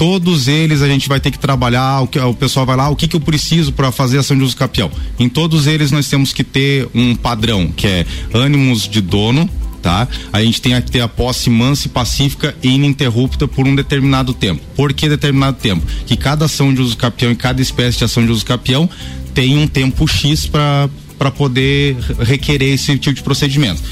todos 0.00 0.48
eles 0.48 0.80
a 0.80 0.88
gente 0.88 1.10
vai 1.10 1.20
ter 1.20 1.30
que 1.30 1.38
trabalhar, 1.38 2.00
o, 2.00 2.06
que, 2.06 2.18
o 2.18 2.32
pessoal 2.32 2.64
vai 2.64 2.74
lá, 2.74 2.88
o 2.88 2.96
que, 2.96 3.06
que 3.06 3.14
eu 3.14 3.20
preciso 3.20 3.70
para 3.70 3.92
fazer 3.92 4.16
ação 4.16 4.34
de 4.34 4.42
uso 4.42 4.56
capião? 4.56 4.90
Em 5.18 5.28
todos 5.28 5.66
eles 5.66 5.92
nós 5.92 6.08
temos 6.08 6.32
que 6.32 6.42
ter 6.42 6.88
um 6.94 7.14
padrão, 7.14 7.66
que 7.66 7.86
é 7.86 8.06
ânimos 8.32 8.88
de 8.88 9.02
dono, 9.02 9.46
tá? 9.82 10.08
A 10.32 10.42
gente 10.42 10.62
tem 10.62 10.72
que 10.80 10.90
ter 10.90 11.02
a 11.02 11.08
posse 11.08 11.50
mansa 11.50 11.86
e 11.86 11.90
pacífica 11.90 12.56
e 12.62 12.68
ininterrupta 12.68 13.46
por 13.46 13.66
um 13.66 13.74
determinado 13.74 14.32
tempo. 14.32 14.62
Por 14.74 14.94
que 14.94 15.06
determinado 15.06 15.58
tempo? 15.58 15.86
Que 16.06 16.16
cada 16.16 16.46
ação 16.46 16.72
de 16.72 16.80
uso 16.80 16.96
capião 16.96 17.32
e 17.32 17.36
cada 17.36 17.60
espécie 17.60 17.98
de 17.98 18.04
ação 18.04 18.24
de 18.24 18.32
uso 18.32 18.46
capião 18.46 18.88
tem 19.34 19.58
um 19.58 19.66
tempo 19.66 20.08
X 20.08 20.46
para 20.46 21.30
poder 21.36 21.98
requerer 22.20 22.72
esse 22.72 22.96
tipo 22.96 23.16
de 23.16 23.22
procedimento. 23.22 23.82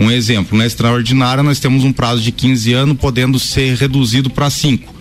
Um 0.00 0.10
exemplo, 0.10 0.58
na 0.58 0.66
extraordinária 0.66 1.40
nós 1.40 1.60
temos 1.60 1.84
um 1.84 1.92
prazo 1.92 2.20
de 2.20 2.32
15 2.32 2.72
anos, 2.72 2.96
podendo 2.96 3.38
ser 3.38 3.76
reduzido 3.76 4.28
para 4.28 4.50
5 4.50 4.91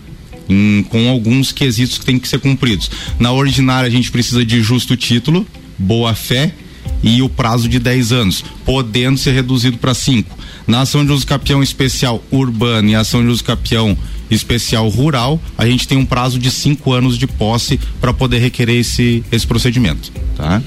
em, 0.52 0.84
com 0.84 1.10
alguns 1.10 1.52
quesitos 1.52 1.98
que 1.98 2.06
têm 2.06 2.20
que 2.20 2.28
ser 2.28 2.40
cumpridos. 2.40 2.92
Na 3.18 3.32
ordinária, 3.32 3.88
a 3.88 3.92
gente 3.92 4.12
precisa 4.12 4.44
de 4.46 4.62
justo 4.62 4.98
título, 4.98 5.48
boa 5.78 6.14
fé 6.14 6.54
e 7.02 7.22
o 7.22 7.30
prazo 7.30 7.70
de 7.70 7.80
10 7.80 8.12
anos, 8.12 8.44
podendo 8.66 9.18
ser 9.18 9.32
reduzido 9.32 9.78
para 9.78 9.94
5. 9.94 10.38
Na 10.68 10.82
ação 10.82 11.06
de 11.06 11.12
uso 11.12 11.26
capião 11.26 11.64
especial 11.64 12.24
urbano 12.32 12.90
e 12.90 12.96
ação 12.96 13.24
de 13.24 13.30
uso 13.30 13.44
capião 13.44 13.98
especial 14.30 14.88
rural, 14.90 15.42
a 15.58 15.66
gente 15.66 15.88
tem 15.88 15.98
um 15.98 16.06
prazo 16.06 16.38
de 16.38 16.52
5 16.52 16.92
anos 16.92 17.18
de 17.18 17.28
posse 17.28 17.80
para 18.00 18.14
poder 18.14 18.40
requerer 18.40 18.80
esse, 18.80 19.24
esse 19.32 19.48
procedimento. 19.48 20.12
Tá? 20.36 20.62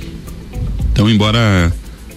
Então, 0.92 1.08
embora 1.08 1.72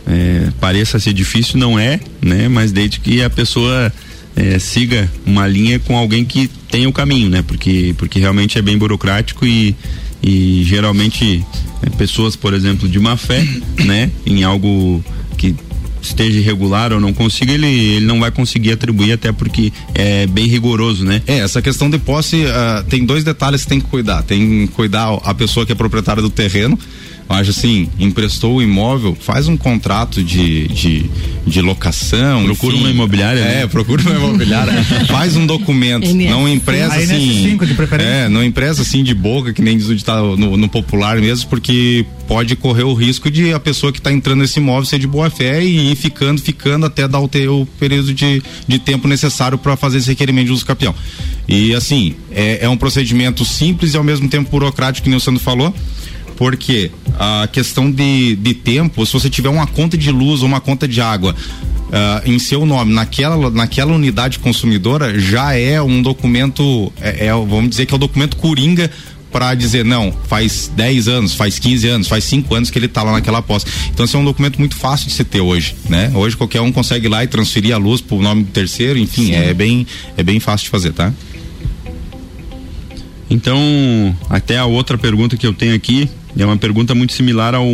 é, 0.08 0.50
pareça 0.60 1.00
ser 1.00 1.14
difícil, 1.14 1.60
não 1.60 1.78
é, 1.78 2.00
né? 2.22 2.48
Mas 2.48 2.72
desde 2.72 3.00
que 3.00 3.22
a 3.22 3.30
pessoa 3.30 3.92
é, 4.38 4.60
siga 4.60 5.12
uma 5.26 5.48
linha 5.48 5.80
com 5.80 5.98
alguém 5.98 6.24
que 6.24 6.48
tenha 6.70 6.88
o 6.88 6.94
caminho, 6.94 7.28
né? 7.30 7.42
Porque, 7.42 7.96
porque 7.98 8.20
realmente 8.20 8.58
é 8.58 8.62
bem 8.62 8.78
burocrático 8.78 9.46
e, 9.46 9.76
e 10.22 10.64
geralmente 10.64 11.44
é, 11.82 11.90
pessoas, 11.90 12.36
por 12.36 12.54
exemplo, 12.54 12.88
de 12.88 13.00
má 13.00 13.18
fé, 13.18 13.46
né? 13.84 14.12
Em 14.26 14.44
algo 14.44 15.04
que 15.38 15.56
esteja 16.00 16.38
irregular 16.40 16.94
ou 16.94 17.00
não 17.00 17.12
consiga, 17.12 17.52
ele, 17.52 17.66
ele 17.66 18.06
não 18.06 18.20
vai 18.20 18.30
conseguir 18.30 18.72
atribuir, 18.72 19.14
até 19.14 19.32
porque 19.32 19.74
é 19.96 20.28
bem 20.28 20.46
rigoroso, 20.46 21.04
né? 21.04 21.22
É, 21.26 21.40
essa 21.40 21.62
questão 21.62 21.90
de 21.90 21.98
posse 21.98 22.44
uh, 22.46 22.84
tem 22.88 23.04
dois 23.06 23.24
detalhes 23.24 23.64
que 23.64 23.70
tem 23.70 23.82
que 23.82 23.88
cuidar. 23.88 24.22
Tem 24.22 24.68
que 24.68 24.74
cuidar 24.74 25.20
a 25.24 25.34
pessoa 25.34 25.66
que 25.66 25.72
é 25.72 25.76
proprietária 25.76 26.22
do 26.22 26.30
terreno, 26.30 26.78
Eu 27.30 27.36
acho 27.36 27.50
assim, 27.50 27.90
emprestou 28.00 28.56
o 28.56 28.62
imóvel, 28.62 29.16
faz 29.20 29.48
um 29.48 29.58
contrato 29.58 30.24
de, 30.24 30.68
de, 30.70 31.10
de 31.46 31.62
locação. 31.62 32.46
Procura 32.46 32.74
enfim, 32.74 32.84
uma 32.84 32.92
imobiliária. 32.92 33.40
É, 33.40 33.62
né? 33.62 33.68
procura 33.68 34.02
uma 34.02 34.16
imobiliária. 34.16 34.74
faz 35.08 35.36
um 35.36 35.46
documento. 35.46 36.08
não 36.14 36.48
empresta 36.48 36.96
assim. 36.96 37.58
NS5 37.58 37.66
de 37.66 37.74
preferência. 37.74 38.10
É, 38.10 38.30
não 38.30 38.44
empresta 38.44 38.82
assim 38.82 39.04
de 39.04 39.14
boca, 39.14 39.52
que 39.52 39.62
nem 39.62 39.78
diz 39.78 39.90
o 39.90 39.96
ditado 39.96 40.38
no, 40.38 40.56
no 40.56 40.70
popular 40.70 41.20
mesmo, 41.20 41.50
porque 41.50 42.06
pode 42.28 42.56
correr 42.56 42.84
o 42.84 42.94
risco 42.94 43.30
de 43.30 43.54
a 43.54 43.60
pessoa 43.60 43.92
que 43.92 44.00
está 44.00 44.12
entrando 44.12 44.40
nesse 44.40 44.60
imóvel 44.60 44.86
ser 44.86 45.00
de 45.00 45.08
boa 45.08 45.30
fé 45.30 45.64
e 45.64 45.92
ir 45.92 45.96
ficando, 45.96 46.42
ficando 46.42 46.86
até 46.86 47.08
dar 47.08 47.20
o, 47.20 47.28
ter, 47.28 47.50
o 47.50 47.66
período 47.78 48.14
de, 48.14 48.42
de 48.68 48.80
tempo 48.80 49.08
necessário 49.08 49.58
para 49.58 49.76
fazer 49.76 49.98
esse 49.98 50.08
requerimento 50.08 50.48
de 50.48 50.54
uso 50.54 50.66
capião. 50.66 50.96
E 51.48 51.74
assim, 51.74 52.16
é, 52.32 52.60
é 52.66 52.70
um 52.70 52.78
procedimento 52.78 53.44
simples 53.44 53.94
e 53.94 53.98
ao 53.98 54.04
mesmo 54.04 54.30
tempo 54.30 54.50
burocrático, 54.50 55.04
que 55.04 55.10
nem 55.10 55.18
o 55.18 55.22
Sandro 55.22 55.42
falou 55.42 55.74
porque 56.38 56.92
a 57.20 57.50
questão 57.52 57.92
de, 57.92 58.36
de 58.36 58.54
tempo, 58.54 59.06
se 59.06 59.12
você 59.12 59.30
tiver 59.30 59.50
uma 59.50 59.68
conta 59.68 59.98
de 59.98 60.12
luz 60.12 60.42
ou 60.42 60.48
uma 60.48 60.62
conta 60.62 60.88
de 60.88 61.02
água 61.02 61.36
uh, 61.36 62.30
em 62.30 62.40
seu 62.40 62.66
nome 62.66 62.94
naquela, 62.94 63.50
naquela 63.50 63.94
unidade 63.94 64.40
consumidora, 64.40 65.20
já 65.20 65.54
é 65.54 65.82
um 65.82 66.02
documento, 66.02 66.94
é, 67.02 67.26
é 67.26 67.32
vamos 67.34 67.72
dizer 67.72 67.88
que 67.88 67.94
é 67.94 67.96
o 67.96 68.00
documento 68.00 68.38
coringa 68.38 68.90
para 69.32 69.54
dizer 69.56 69.84
não, 69.84 70.14
faz 70.28 70.72
10 70.76 71.08
anos, 71.08 71.34
faz 71.34 71.60
15 71.60 71.88
anos, 71.88 72.08
faz 72.08 72.24
5 72.24 72.56
anos 72.56 72.70
que 72.70 72.80
ele 72.80 72.86
está 72.86 73.04
lá 73.04 73.12
naquela 73.12 73.42
posse. 73.42 73.66
Então 73.90 74.06
esse 74.06 74.16
é 74.16 74.20
um 74.20 74.26
documento 74.26 74.58
muito 74.58 74.76
fácil 74.76 75.08
de 75.08 75.14
se 75.14 75.24
ter 75.24 75.42
hoje, 75.42 75.76
né? 75.90 76.12
Hoje 76.14 76.38
qualquer 76.38 76.62
um 76.62 76.72
consegue 76.72 77.08
ir 77.08 77.10
lá 77.10 77.24
e 77.24 77.28
transferir 77.28 77.74
a 77.74 77.78
luz 77.78 78.00
para 78.00 78.16
o 78.16 78.22
nome 78.22 78.44
do 78.44 78.52
terceiro, 78.52 78.98
enfim, 78.98 79.26
Sim. 79.26 79.36
é 79.36 79.54
bem 79.54 79.86
é 80.16 80.24
bem 80.24 80.40
fácil 80.40 80.66
de 80.66 80.70
fazer, 80.70 80.94
tá? 80.94 81.12
Então, 83.30 83.60
até 84.30 84.58
a 84.58 84.66
outra 84.66 84.98
pergunta 84.98 85.36
que 85.36 85.46
eu 85.46 85.54
tenho 85.54 85.76
aqui 85.76 86.10
é 86.38 86.46
uma 86.46 86.58
pergunta 86.58 86.94
muito 86.94 87.14
similar 87.14 87.56
ao, 87.56 87.68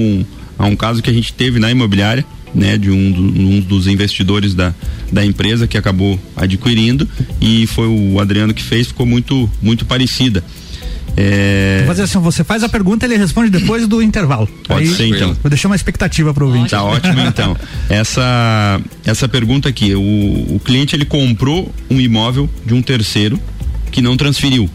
a 0.58 0.66
um 0.66 0.76
caso 0.76 1.02
que 1.02 1.10
a 1.10 1.14
gente 1.14 1.34
teve 1.34 1.60
na 1.60 1.72
imobiliária, 1.72 2.26
né, 2.54 2.78
de 2.78 2.92
um, 2.92 3.12
do, 3.12 3.22
um 3.22 3.60
dos 3.62 3.88
investidores 3.88 4.54
da, 4.54 4.74
da 5.12 5.26
empresa 5.26 5.68
que 5.68 5.78
acabou 5.78 6.20
adquirindo 6.36 7.08
e 7.42 7.66
foi 7.68 7.88
o 7.88 8.20
Adriano 8.20 8.54
que 8.54 8.64
fez, 8.64 8.88
ficou 8.88 9.06
muito 9.06 9.50
muito 9.62 9.86
parecida. 9.86 10.44
É... 11.16 11.78
Vou 11.80 11.88
fazer 11.88 12.04
assim, 12.04 12.20
você 12.20 12.44
faz 12.44 12.64
a 12.64 12.70
pergunta 12.70 13.06
ele 13.06 13.18
responde 13.18 13.50
depois 13.50 13.88
do 13.88 14.02
intervalo. 14.02 14.48
Pode 14.68 14.88
Aí, 14.88 14.96
ser 14.96 15.08
então. 15.08 15.36
Vou 15.42 15.50
deixar 15.50 15.68
uma 15.68 15.76
expectativa 15.76 16.34
para 16.34 16.44
o 16.44 16.48
ouvinte. 16.48 16.72
Tá 16.72 16.84
ótimo 16.84 17.20
então. 17.22 17.56
Essa 17.90 18.82
essa 19.06 19.28
pergunta 19.28 19.70
aqui, 19.70 19.94
o, 19.94 20.00
o 20.00 20.62
cliente 20.64 20.96
ele 20.96 21.06
comprou 21.06 21.72
um 21.90 22.00
imóvel 22.00 22.50
de 22.66 22.74
um 22.74 22.82
terceiro 22.82 23.40
que 23.92 24.02
não 24.02 24.18
transferiu. 24.18 24.70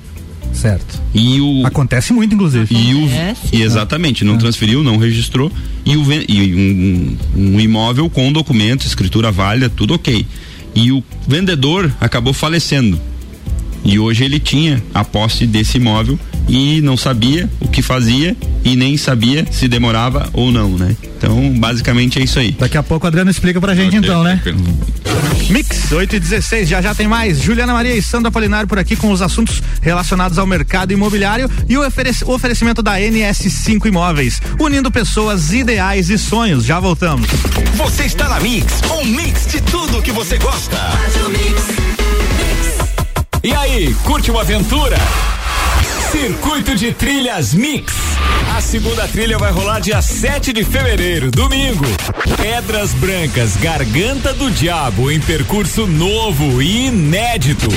Certo. 0.53 1.01
E 1.15 1.41
o 1.41 1.67
acontece 1.67 2.13
muito 2.13 2.35
inclusive. 2.35 2.75
E 2.75 2.95
o 2.95 3.09
e 3.53 3.63
exatamente, 3.63 4.25
não 4.25 4.35
é. 4.35 4.39
transferiu, 4.39 4.83
não 4.83 4.97
registrou 4.97 5.51
e 5.85 5.97
o 5.97 6.05
e 6.29 6.55
um, 6.55 7.17
um 7.37 7.61
imóvel 7.61 8.11
com 8.11 8.33
documento, 8.33 8.87
escritura 8.87 9.31
válida, 9.31 9.71
tudo 9.71 9.95
OK. 9.95 10.27
E 10.75 10.93
o 10.93 11.03
vendedor 11.27 11.93
acabou 12.01 12.33
falecendo. 12.33 13.01
E 13.85 13.99
hoje 13.99 14.25
ele 14.25 14.39
tinha 14.39 14.83
a 14.93 15.05
posse 15.05 15.47
desse 15.47 15.79
imóvel 15.79 16.19
e 16.49 16.81
não 16.81 16.97
sabia 16.97 17.49
o 17.61 17.69
que 17.69 17.83
fazia 17.83 18.37
e 18.65 18.75
nem 18.75 18.97
sabia 18.97 19.47
se 19.51 19.69
demorava 19.69 20.29
ou 20.33 20.51
não, 20.51 20.71
né? 20.71 20.97
Então, 21.17 21.53
basicamente 21.59 22.19
é 22.19 22.23
isso 22.23 22.39
aí. 22.39 22.53
Daqui 22.53 22.77
a 22.77 22.83
pouco 22.83 23.07
o 23.07 23.09
Adriano 23.09 23.31
explica 23.31 23.61
pra 23.61 23.75
gente 23.75 23.99
okay, 23.99 24.09
então, 24.09 24.23
né? 24.23 24.41
Mix 25.51 25.91
8 25.93 26.17
e 26.17 26.21
16, 26.21 26.69
já 26.69 26.83
já 26.83 26.95
tem 26.95 27.09
mais. 27.09 27.41
Juliana 27.41 27.73
Maria 27.73 27.95
e 27.95 28.03
Sandra 28.03 28.31
Polinário 28.31 28.69
por 28.69 28.79
aqui 28.79 28.97
com 28.97 29.11
os 29.11 29.23
assuntos 29.23 29.63
relacionados 29.81 30.39
ao 30.39 30.47
mercado 30.47 30.93
imobiliário 30.93 31.51
e 31.69 31.77
o, 31.77 31.87
oferec 31.87 32.25
o 32.25 32.33
oferecimento 32.33 32.83
da 32.83 32.99
NS5 32.99 33.87
Imóveis, 33.87 34.41
unindo 34.59 34.91
pessoas, 34.91 35.53
ideais 35.53 36.11
e 36.11 36.19
sonhos. 36.19 36.65
Já 36.65 36.81
voltamos. 36.81 37.29
Você 37.75 38.05
está 38.05 38.29
na 38.29 38.41
Mix, 38.41 38.81
um 38.91 39.05
mix 39.05 39.47
de 39.47 39.61
tudo 39.63 40.03
que 40.03 40.13
você 40.13 40.39
gosta. 40.39 40.77
E 43.43 43.53
aí, 43.55 43.95
curte 44.05 44.31
uma 44.31 44.43
aventura? 44.43 44.99
Circuito 46.11 46.75
de 46.75 46.93
Trilhas 46.93 47.53
Mix. 47.53 47.93
A 48.57 48.61
segunda 48.61 49.07
trilha 49.07 49.37
vai 49.39 49.53
rolar 49.53 49.79
dia 49.79 50.01
7 50.01 50.53
de 50.53 50.65
fevereiro, 50.65 51.31
domingo. 51.31 51.85
Pedras 52.37 52.93
Brancas, 52.95 53.57
Garganta 53.57 54.33
do 54.33 54.51
Diabo, 54.51 55.11
em 55.11 55.21
percurso 55.21 55.87
novo 55.87 56.63
e 56.63 56.87
inédito. 56.87 57.69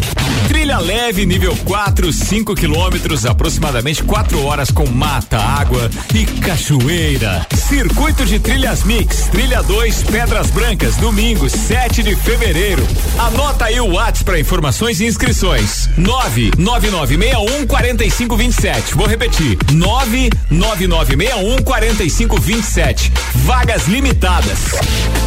Trilha 0.48 0.80
leve, 0.80 1.26
nível 1.26 1.56
4, 1.64 2.12
5 2.12 2.56
quilômetros, 2.56 3.26
aproximadamente 3.26 4.04
4 4.04 4.44
horas 4.44 4.72
com 4.72 4.86
mata, 4.90 5.38
água 5.38 5.90
e 6.14 6.26
cachoeira. 6.26 7.46
Circuito 7.56 8.26
de 8.26 8.40
Trilhas 8.40 8.84
Mix, 8.84 9.28
Trilha 9.32 9.62
2, 9.64 10.04
Pedras 10.04 10.50
Brancas, 10.52 10.96
domingo, 10.98 11.50
7 11.50 12.04
de 12.04 12.16
fevereiro. 12.16 12.86
Anota 13.18 13.66
aí 13.66 13.80
o 13.80 13.94
WhatsApp 13.94 14.26
para 14.26 14.40
informações 14.40 15.00
e 15.00 15.06
inscrições. 15.06 15.90
99961 15.98 17.66
4527. 18.28 18.96
Vou 18.96 19.08
repetir. 19.08 19.58
99961 19.72 21.64
4527. 21.64 23.12
Vagas 23.36 23.88
limitadas. 23.88 24.60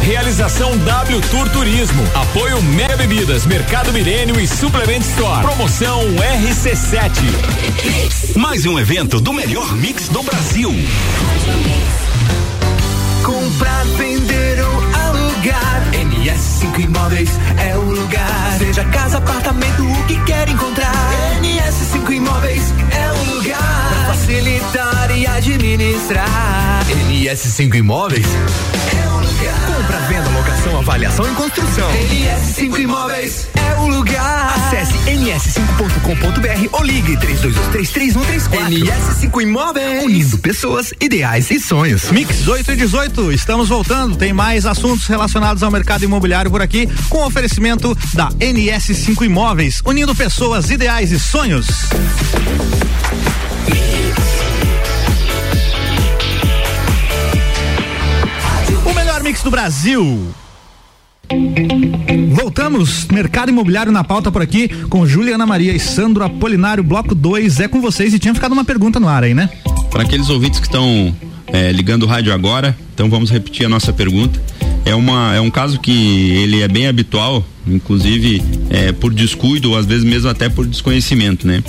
Realização 0.01 0.77
W 0.77 1.21
Tour 1.29 1.49
Turismo. 1.49 2.03
Apoio 2.13 2.61
Mega 2.61 2.95
Bebidas, 2.95 3.45
Mercado 3.45 3.91
Milênio 3.91 4.39
e 4.39 4.47
Suplement 4.47 5.01
Store. 5.01 5.41
Promoção 5.41 6.03
RC7. 6.15 8.37
Mais 8.37 8.65
um 8.65 8.79
evento 8.79 9.19
do 9.19 9.33
melhor 9.33 9.75
mix 9.75 10.07
do 10.07 10.23
Brasil. 10.23 10.73
Comprar, 13.23 13.83
vender 13.97 14.63
ou 14.63 14.81
alugar. 14.93 15.74
NS5 16.65 16.79
Imóveis 16.79 17.29
é 17.59 17.77
o 17.77 17.81
lugar. 17.81 18.57
Seja 18.57 18.83
casa, 18.85 19.17
apartamento, 19.17 19.83
o 19.83 20.03
que 20.05 20.19
quer 20.25 20.49
encontrar. 20.49 20.93
NS5 21.41 22.11
Imóveis 22.11 22.73
é 22.91 23.11
o 23.11 23.35
lugar. 23.35 23.89
Pra 23.89 24.13
facilitar 24.13 25.11
e 25.15 25.27
administrar. 25.27 26.85
NS5 27.09 27.75
Imóveis 27.75 28.25
avaliação 30.79 31.25
e 31.31 31.35
construção. 31.35 31.89
NS5 31.91 32.79
Imóveis 32.79 33.47
é 33.55 33.79
o 33.79 33.87
lugar. 33.87 34.53
Acesse 34.55 34.93
ns5.com.br 34.93 36.69
ou 36.71 36.83
ligue 36.83 37.17
32233134. 37.17 38.69
NS5 38.69 39.41
Imóveis. 39.41 40.03
Unindo 40.03 40.37
pessoas, 40.37 40.93
ideais 40.99 41.49
e 41.51 41.59
sonhos. 41.59 42.11
Mix 42.11 42.47
8 42.47 42.71
e 42.71 42.75
18, 42.75 43.31
estamos 43.31 43.69
voltando. 43.69 44.15
Tem 44.15 44.33
mais 44.33 44.65
assuntos 44.65 45.07
relacionados 45.07 45.63
ao 45.63 45.71
mercado 45.71 46.03
imobiliário 46.03 46.51
por 46.51 46.61
aqui, 46.61 46.87
com 47.09 47.25
oferecimento 47.25 47.97
da 48.13 48.29
NS5 48.29 49.25
Imóveis, 49.25 49.81
unindo 49.85 50.15
pessoas, 50.15 50.69
ideais 50.69 51.11
e 51.11 51.19
sonhos. 51.19 51.67
O 58.85 58.93
melhor 58.93 59.23
mix 59.23 59.41
do 59.41 59.49
Brasil. 59.49 60.33
Voltamos, 62.29 63.07
mercado 63.07 63.49
imobiliário 63.49 63.91
na 63.91 64.03
pauta 64.03 64.31
por 64.31 64.41
aqui, 64.41 64.67
com 64.89 65.05
Juliana 65.05 65.45
Maria 65.45 65.73
e 65.73 65.79
Sandro 65.79 66.23
Apolinário, 66.23 66.83
bloco 66.83 67.15
2, 67.15 67.59
é 67.61 67.67
com 67.67 67.81
vocês 67.81 68.13
e 68.13 68.19
tinha 68.19 68.33
ficado 68.33 68.51
uma 68.51 68.63
pergunta 68.63 68.99
no 68.99 69.07
ar 69.07 69.23
aí, 69.23 69.33
né? 69.33 69.49
Para 69.89 70.03
aqueles 70.03 70.29
ouvintes 70.29 70.59
que 70.59 70.67
estão 70.67 71.15
é, 71.47 71.71
ligando 71.71 72.03
o 72.03 72.05
rádio 72.05 72.33
agora, 72.33 72.77
então 72.93 73.09
vamos 73.09 73.31
repetir 73.31 73.65
a 73.65 73.69
nossa 73.69 73.91
pergunta. 73.93 74.41
É, 74.85 74.93
uma, 74.93 75.33
é 75.33 75.41
um 75.41 75.49
caso 75.49 75.79
que 75.79 75.91
ele 75.91 76.61
é 76.61 76.67
bem 76.67 76.87
habitual, 76.87 77.43
inclusive 77.67 78.41
é, 78.69 78.91
por 78.91 79.13
descuido, 79.13 79.71
ou 79.71 79.77
às 79.77 79.85
vezes 79.85 80.03
mesmo 80.03 80.29
até 80.29 80.47
por 80.47 80.67
desconhecimento, 80.67 81.47
né? 81.47 81.63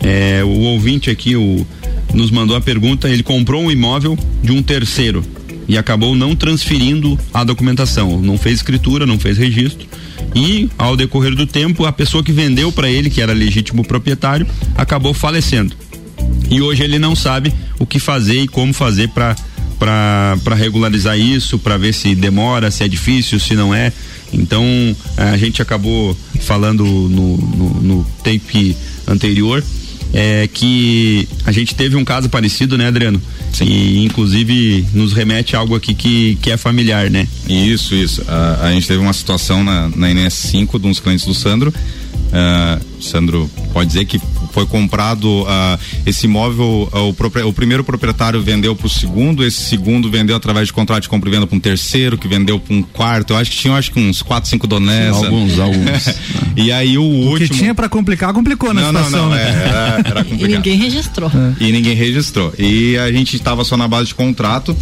É, 0.00 0.42
o 0.44 0.60
ouvinte 0.60 1.10
aqui 1.10 1.34
o, 1.34 1.66
nos 2.12 2.30
mandou 2.30 2.56
a 2.56 2.60
pergunta, 2.60 3.08
ele 3.08 3.22
comprou 3.22 3.62
um 3.62 3.70
imóvel 3.70 4.18
de 4.42 4.52
um 4.52 4.62
terceiro 4.62 5.24
e 5.68 5.76
acabou 5.76 6.14
não 6.14 6.34
transferindo 6.34 7.18
a 7.32 7.44
documentação, 7.44 8.20
não 8.20 8.38
fez 8.38 8.56
escritura, 8.56 9.04
não 9.04 9.18
fez 9.18 9.36
registro 9.36 9.86
e 10.34 10.68
ao 10.78 10.96
decorrer 10.96 11.34
do 11.34 11.46
tempo 11.46 11.84
a 11.84 11.92
pessoa 11.92 12.22
que 12.22 12.32
vendeu 12.32 12.72
para 12.72 12.90
ele, 12.90 13.10
que 13.10 13.20
era 13.20 13.32
legítimo 13.32 13.84
proprietário, 13.84 14.46
acabou 14.76 15.12
falecendo. 15.12 15.74
E 16.50 16.60
hoje 16.60 16.82
ele 16.82 16.98
não 16.98 17.14
sabe 17.14 17.52
o 17.78 17.86
que 17.86 17.98
fazer 17.98 18.42
e 18.42 18.48
como 18.48 18.72
fazer 18.72 19.08
para 19.08 19.36
para 19.78 20.56
regularizar 20.56 21.16
isso, 21.16 21.56
para 21.56 21.76
ver 21.76 21.94
se 21.94 22.12
demora, 22.12 22.68
se 22.68 22.82
é 22.82 22.88
difícil, 22.88 23.38
se 23.38 23.54
não 23.54 23.72
é. 23.72 23.92
Então 24.32 24.64
a 25.16 25.36
gente 25.36 25.62
acabou 25.62 26.16
falando 26.40 26.84
no, 26.84 27.36
no, 27.36 27.82
no 27.82 28.06
anterior 29.06 29.62
é, 30.12 30.48
que 30.48 31.28
a 31.44 31.52
gente 31.52 31.74
teve 31.74 31.96
um 31.96 32.04
caso 32.04 32.28
parecido, 32.28 32.78
né, 32.78 32.86
Adriano? 32.86 33.20
Sim. 33.52 33.64
E 33.64 34.04
inclusive 34.04 34.86
nos 34.94 35.12
remete 35.12 35.56
a 35.56 35.58
algo 35.58 35.74
aqui 35.74 35.94
que, 35.94 36.36
que 36.36 36.50
é 36.50 36.56
familiar, 36.56 37.10
né? 37.10 37.26
Isso, 37.48 37.94
isso. 37.94 38.22
A, 38.28 38.66
a 38.66 38.72
gente 38.72 38.86
teve 38.86 39.00
uma 39.00 39.12
situação 39.12 39.62
na, 39.64 39.88
na 39.94 40.10
INS 40.10 40.34
5 40.34 40.78
de 40.78 40.86
uns 40.86 41.00
clientes 41.00 41.26
do 41.26 41.34
Sandro. 41.34 41.72
Uh, 42.28 43.02
Sandro 43.02 43.50
pode 43.72 43.88
dizer 43.88 44.04
que 44.04 44.20
Foi 44.58 44.66
comprado 44.66 45.42
uh, 45.42 45.78
esse 46.04 46.26
imóvel, 46.26 46.88
uh, 46.92 46.98
o, 46.98 47.48
o, 47.48 47.52
primeiro 47.52 47.84
proprietário 47.84 48.42
vendeu 48.42 48.74
para 48.74 48.88
o 48.88 48.90
segundo, 48.90 49.44
esse 49.44 49.60
segundo 49.60 50.10
vendeu 50.10 50.34
através 50.34 50.66
de 50.66 50.72
contrato 50.72 51.02
de 51.02 51.08
compra 51.08 51.30
e 51.30 51.32
venda 51.32 51.46
para 51.46 51.56
um 51.56 51.60
terceiro, 51.60 52.18
que 52.18 52.26
vendeu 52.26 52.58
para 52.58 52.74
um 52.74 52.82
quarto. 52.82 53.34
Eu 53.34 53.36
acho 53.36 53.52
que 53.52 53.56
tinha 53.56 53.72
acho 53.74 53.92
que 53.92 54.00
uns 54.00 54.20
quatro, 54.20 54.50
cinco 54.50 54.66
donés. 54.66 55.14
Alguns, 55.14 55.60
alguns. 55.60 56.08
e 56.56 56.72
aí 56.72 56.98
o, 56.98 57.02
o 57.02 57.28
último. 57.28 57.50
que 57.50 57.54
tinha 57.54 57.72
para 57.72 57.88
complicar, 57.88 58.32
complicou 58.32 58.74
na 58.74 58.90
não, 58.90 59.04
situação. 59.04 59.28
Não, 59.28 59.28
não, 59.28 59.36
né? 59.36 59.42
é, 59.42 59.68
era, 59.68 60.02
era 60.04 60.24
complicado. 60.24 60.50
e 60.50 60.56
ninguém 60.56 60.76
registrou. 60.76 61.30
É. 61.32 61.64
E 61.64 61.70
ninguém 61.70 61.94
registrou. 61.94 62.52
E 62.58 62.98
a 62.98 63.12
gente 63.12 63.36
estava 63.36 63.62
só 63.62 63.76
na 63.76 63.86
base 63.86 64.08
de 64.08 64.16
contrato. 64.16 64.76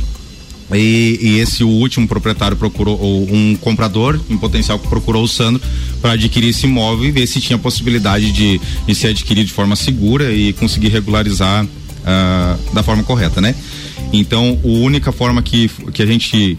E, 0.74 1.18
e, 1.22 1.38
esse 1.38 1.62
o 1.62 1.68
último 1.68 2.08
proprietário 2.08 2.56
procurou 2.56 2.98
ou 2.98 3.32
um 3.32 3.56
comprador 3.56 4.20
em 4.28 4.36
potencial 4.36 4.78
que 4.78 4.88
procurou 4.88 5.22
o 5.22 5.28
Sandro 5.28 5.62
para 6.00 6.12
adquirir 6.12 6.48
esse 6.48 6.66
imóvel 6.66 7.04
e 7.04 7.10
ver 7.12 7.26
se 7.28 7.40
tinha 7.40 7.56
possibilidade 7.56 8.32
de, 8.32 8.60
de 8.86 8.94
ser 8.94 9.08
adquirido 9.08 9.46
de 9.46 9.52
forma 9.52 9.76
segura 9.76 10.32
e 10.32 10.52
conseguir 10.54 10.88
regularizar 10.88 11.64
uh, 11.64 12.74
da 12.74 12.82
forma 12.82 13.04
correta, 13.04 13.40
né? 13.40 13.54
Então, 14.12 14.58
a 14.64 14.66
única 14.66 15.12
forma 15.12 15.40
que, 15.40 15.68
que 15.92 16.02
a 16.02 16.06
gente 16.06 16.56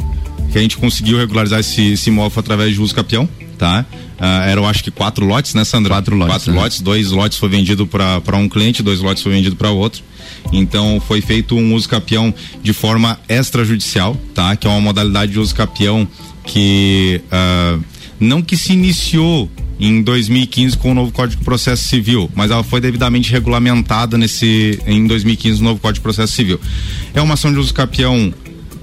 que 0.52 0.58
a 0.58 0.62
gente 0.62 0.78
conseguiu 0.78 1.18
regularizar 1.18 1.60
esse, 1.60 1.94
esse 1.94 2.10
imóvel 2.10 2.30
foi 2.30 2.42
através 2.42 2.74
de 2.74 2.82
uso 2.82 2.96
capião, 2.96 3.28
tá? 3.58 3.86
Uh, 4.20 4.50
eram 4.50 4.68
acho 4.68 4.84
que 4.84 4.92
quatro 4.92 5.26
lotes, 5.26 5.54
né, 5.54 5.64
Sandro? 5.64 5.94
Quatro 5.94 6.16
lotes. 6.16 6.34
Quatro 6.34 6.52
né? 6.54 6.62
lotes, 6.62 6.82
dois 6.82 7.12
lotes 7.12 7.38
foi 7.38 7.50
vendido 7.50 7.88
para 7.88 8.38
um 8.38 8.48
cliente, 8.48 8.82
dois 8.84 9.00
lotes 9.00 9.24
foi 9.24 9.32
vendido 9.32 9.56
para 9.56 9.70
outro. 9.70 10.04
Então 10.52 11.02
foi 11.06 11.22
feito 11.22 11.56
um 11.56 11.74
uso 11.74 11.90
capião 11.90 12.34
de 12.62 12.74
forma 12.74 13.20
extrajudicial, 13.28 14.16
tá? 14.34 14.56
Que 14.56 14.68
é 14.68 14.70
uma 14.70 14.82
modalidade 14.82 15.34
de 15.34 15.40
uso 15.40 15.54
capião 15.54 16.08
que 16.46 17.22
uh, 17.28 17.84
não 18.20 18.42
que 18.42 18.56
se 18.56 18.74
iniciou 18.74 19.50
em 19.80 20.02
2015 20.02 20.78
com 20.78 20.92
o 20.92 20.94
novo 20.94 21.12
Código 21.12 21.40
de 21.40 21.46
Processo 21.46 21.88
Civil, 21.88 22.30
mas 22.34 22.50
ela 22.50 22.64
foi 22.64 22.82
devidamente 22.82 23.32
regulamentada 23.32 24.18
nesse 24.18 24.80
em 24.88 25.06
2015 25.06 25.60
no 25.60 25.70
novo 25.70 25.80
Código 25.80 25.96
de 25.96 26.02
Processo 26.02 26.34
Civil. 26.34 26.60
É 27.14 27.22
uma 27.22 27.36
ação 27.36 27.52
de 27.52 27.60
uso 27.60 27.74
capião 27.74 28.34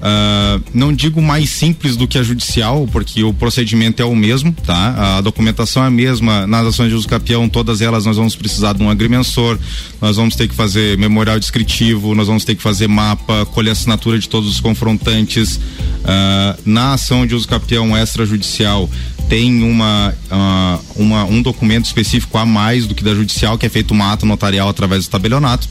Uh, 0.04 0.62
não 0.75 0.92
digo 0.92 1.23
mais 1.23 1.49
simples 1.49 1.96
do 1.96 2.06
que 2.06 2.18
a 2.18 2.23
judicial, 2.23 2.87
porque 2.92 3.25
o 3.25 3.32
procedimento 3.32 4.02
é 4.02 4.04
o 4.04 4.14
mesmo, 4.14 4.52
tá? 4.52 5.16
A 5.16 5.20
documentação 5.23 5.82
é 5.82 5.87
a 5.87 5.90
mesma. 5.90 6.46
Nas 6.46 6.66
ações 6.66 6.90
de 6.90 6.94
uso 6.94 7.08
capião, 7.08 7.49
todas 7.49 7.80
elas 7.80 8.04
nós 8.04 8.18
vamos 8.18 8.37
precisar 8.37 8.75
de 8.75 8.82
um 8.82 8.90
agrimensor, 8.90 9.58
nós 10.02 10.16
vamos 10.16 10.37
ter 10.37 10.46
que 10.46 10.54
fazer 10.54 10.99
memorial 10.99 11.40
descritivo, 11.40 12.14
nós 12.14 12.26
vamos 12.26 12.44
ter 12.44 12.54
que 12.54 12.62
fazer 12.62 12.87
mapa, 12.87 13.46
colher 13.46 13.70
assinatura 13.70 14.18
de 14.18 14.28
todos 14.28 14.50
os 14.50 14.61
confrontantes. 14.61 15.56
Uh, 15.56 16.61
na 16.66 16.92
ação 16.92 17.26
de 17.26 17.34
uso 17.34 17.49
capião 17.49 17.96
extrajudicial, 17.96 18.90
tem 19.30 19.62
uma, 19.62 20.14
uh, 20.30 21.02
uma, 21.02 21.25
um 21.25 21.40
documento 21.40 21.87
específico 21.87 22.37
a 22.37 22.44
mais 22.44 22.87
do 22.87 22.94
que 22.94 23.02
da 23.02 23.14
judicial, 23.14 23.56
que 23.56 23.64
é 23.64 23.70
feito 23.70 23.92
uma 23.92 24.12
ata 24.12 24.26
notarial 24.26 24.68
através 24.68 25.06
do 25.06 25.11
tabelionato. 25.11 25.66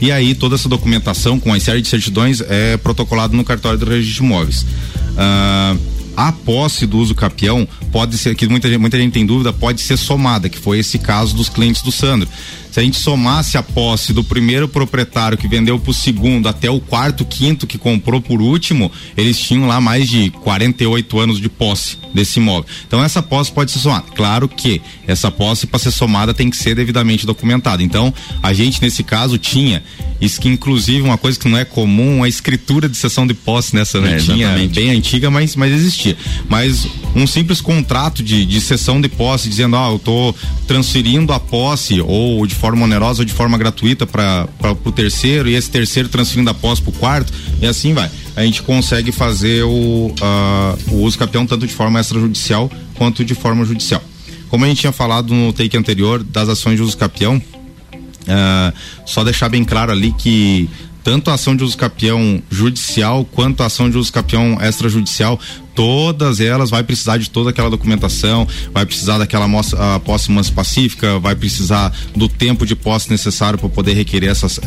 E 0.00 0.12
aí 0.12 0.34
toda 0.34 0.54
essa 0.54 0.68
documentação 0.68 1.40
com 1.40 1.52
a 1.52 1.58
série 1.58 1.82
de 1.82 1.88
certidões 1.88 2.40
é 2.40 2.76
protocolado 2.76 3.36
no 3.36 3.44
cartório 3.44 3.78
do 3.78 3.86
registro 3.86 4.22
de 4.22 4.32
imóveis. 4.32 4.62
Uh, 4.62 5.98
a 6.16 6.32
posse 6.32 6.84
do 6.84 6.98
uso 6.98 7.14
capião 7.14 7.66
pode 7.92 8.18
ser, 8.18 8.34
que 8.34 8.48
muita, 8.48 8.76
muita 8.76 8.98
gente 8.98 9.12
tem 9.12 9.24
dúvida, 9.24 9.52
pode 9.52 9.80
ser 9.80 9.96
somada, 9.96 10.48
que 10.48 10.58
foi 10.58 10.80
esse 10.80 10.98
caso 10.98 11.34
dos 11.34 11.48
clientes 11.48 11.80
do 11.80 11.92
Sandro. 11.92 12.28
Se 12.70 12.80
a 12.80 12.82
gente 12.82 12.98
somasse 12.98 13.56
a 13.56 13.62
posse 13.62 14.12
do 14.12 14.22
primeiro 14.22 14.68
proprietário 14.68 15.38
que 15.38 15.48
vendeu 15.48 15.78
para 15.78 15.90
o 15.90 15.94
segundo 15.94 16.48
até 16.48 16.70
o 16.70 16.80
quarto, 16.80 17.24
quinto 17.24 17.66
que 17.66 17.78
comprou 17.78 18.20
por 18.20 18.40
último, 18.40 18.90
eles 19.16 19.38
tinham 19.38 19.66
lá 19.66 19.80
mais 19.80 20.08
de 20.08 20.30
48 20.30 21.18
anos 21.18 21.40
de 21.40 21.48
posse 21.48 21.98
desse 22.12 22.38
imóvel. 22.38 22.66
Então 22.86 23.02
essa 23.02 23.22
posse 23.22 23.52
pode 23.52 23.70
ser 23.70 23.78
somada. 23.78 24.06
Claro 24.14 24.48
que 24.48 24.80
essa 25.06 25.30
posse 25.30 25.66
para 25.66 25.78
ser 25.78 25.90
somada 25.90 26.34
tem 26.34 26.50
que 26.50 26.56
ser 26.56 26.74
devidamente 26.74 27.26
documentada. 27.26 27.82
Então 27.82 28.12
a 28.42 28.52
gente 28.52 28.82
nesse 28.82 29.02
caso 29.02 29.38
tinha 29.38 29.82
isso 30.20 30.40
que 30.40 30.48
inclusive 30.48 31.02
uma 31.02 31.16
coisa 31.18 31.38
que 31.38 31.48
não 31.48 31.56
é 31.56 31.64
comum, 31.64 32.22
a 32.24 32.28
escritura 32.28 32.88
de 32.88 32.96
sessão 32.96 33.26
de 33.26 33.34
posse 33.34 33.74
nessa 33.74 34.00
né? 34.00 34.16
Tinha 34.18 34.68
bem 34.68 34.90
antiga, 34.90 35.30
mas 35.30 35.56
mas 35.56 35.72
existia. 35.72 36.16
Mas 36.48 36.86
um 37.14 37.26
simples 37.26 37.60
contrato 37.60 38.22
de, 38.22 38.44
de 38.44 38.60
sessão 38.60 39.00
de 39.00 39.08
posse 39.08 39.48
dizendo, 39.48 39.76
ah, 39.76 39.90
eu 39.90 39.98
tô 39.98 40.34
transferindo 40.66 41.32
a 41.32 41.40
posse 41.40 42.00
ou 42.00 42.46
de 42.46 42.54
forma 42.54 42.67
onerosa 42.76 43.22
ou 43.22 43.24
de 43.24 43.32
forma 43.32 43.56
gratuita 43.56 44.06
para 44.06 44.48
o 44.84 44.92
terceiro 44.92 45.48
e 45.48 45.54
esse 45.54 45.70
terceiro 45.70 46.08
transferindo 46.08 46.50
a 46.50 46.54
posse 46.54 46.82
para 46.82 46.90
o 46.90 46.92
quarto 46.94 47.32
e 47.60 47.66
assim 47.66 47.94
vai. 47.94 48.10
A 48.36 48.42
gente 48.42 48.62
consegue 48.62 49.12
fazer 49.12 49.64
o, 49.64 49.68
uh, 49.70 50.94
o 50.94 51.02
uso 51.02 51.18
capião 51.18 51.46
tanto 51.46 51.66
de 51.66 51.72
forma 51.72 52.00
extrajudicial 52.00 52.70
quanto 52.94 53.24
de 53.24 53.34
forma 53.34 53.64
judicial. 53.64 54.02
Como 54.48 54.64
a 54.64 54.68
gente 54.68 54.80
tinha 54.80 54.92
falado 54.92 55.34
no 55.34 55.52
take 55.52 55.76
anterior 55.76 56.22
das 56.22 56.48
ações 56.48 56.76
de 56.76 56.82
uso 56.82 56.96
capião, 56.96 57.36
uh, 57.36 58.72
só 59.04 59.22
deixar 59.24 59.48
bem 59.48 59.64
claro 59.64 59.92
ali 59.92 60.12
que 60.12 60.68
tanto 61.04 61.30
a 61.30 61.34
ação 61.34 61.56
de 61.56 61.64
uso 61.64 61.76
capião 61.76 62.42
judicial 62.50 63.24
quanto 63.24 63.62
a 63.62 63.66
ação 63.66 63.88
de 63.88 63.96
uso 63.96 64.12
capião 64.12 64.58
extrajudicial, 64.60 65.40
todas 65.78 66.40
elas 66.40 66.70
vai 66.70 66.82
precisar 66.82 67.18
de 67.18 67.30
toda 67.30 67.50
aquela 67.50 67.70
documentação, 67.70 68.48
vai 68.74 68.84
precisar 68.84 69.16
daquela 69.16 69.46
a 69.46 70.00
posse 70.00 70.28
mansa 70.28 70.50
pacífica, 70.50 71.20
vai 71.20 71.36
precisar 71.36 71.96
do 72.16 72.28
tempo 72.28 72.66
de 72.66 72.74
posse 72.74 73.08
necessário 73.08 73.56
para 73.56 73.68
poder 73.68 73.92
requerer 73.92 74.28
essas, 74.28 74.58
uh, 74.58 74.62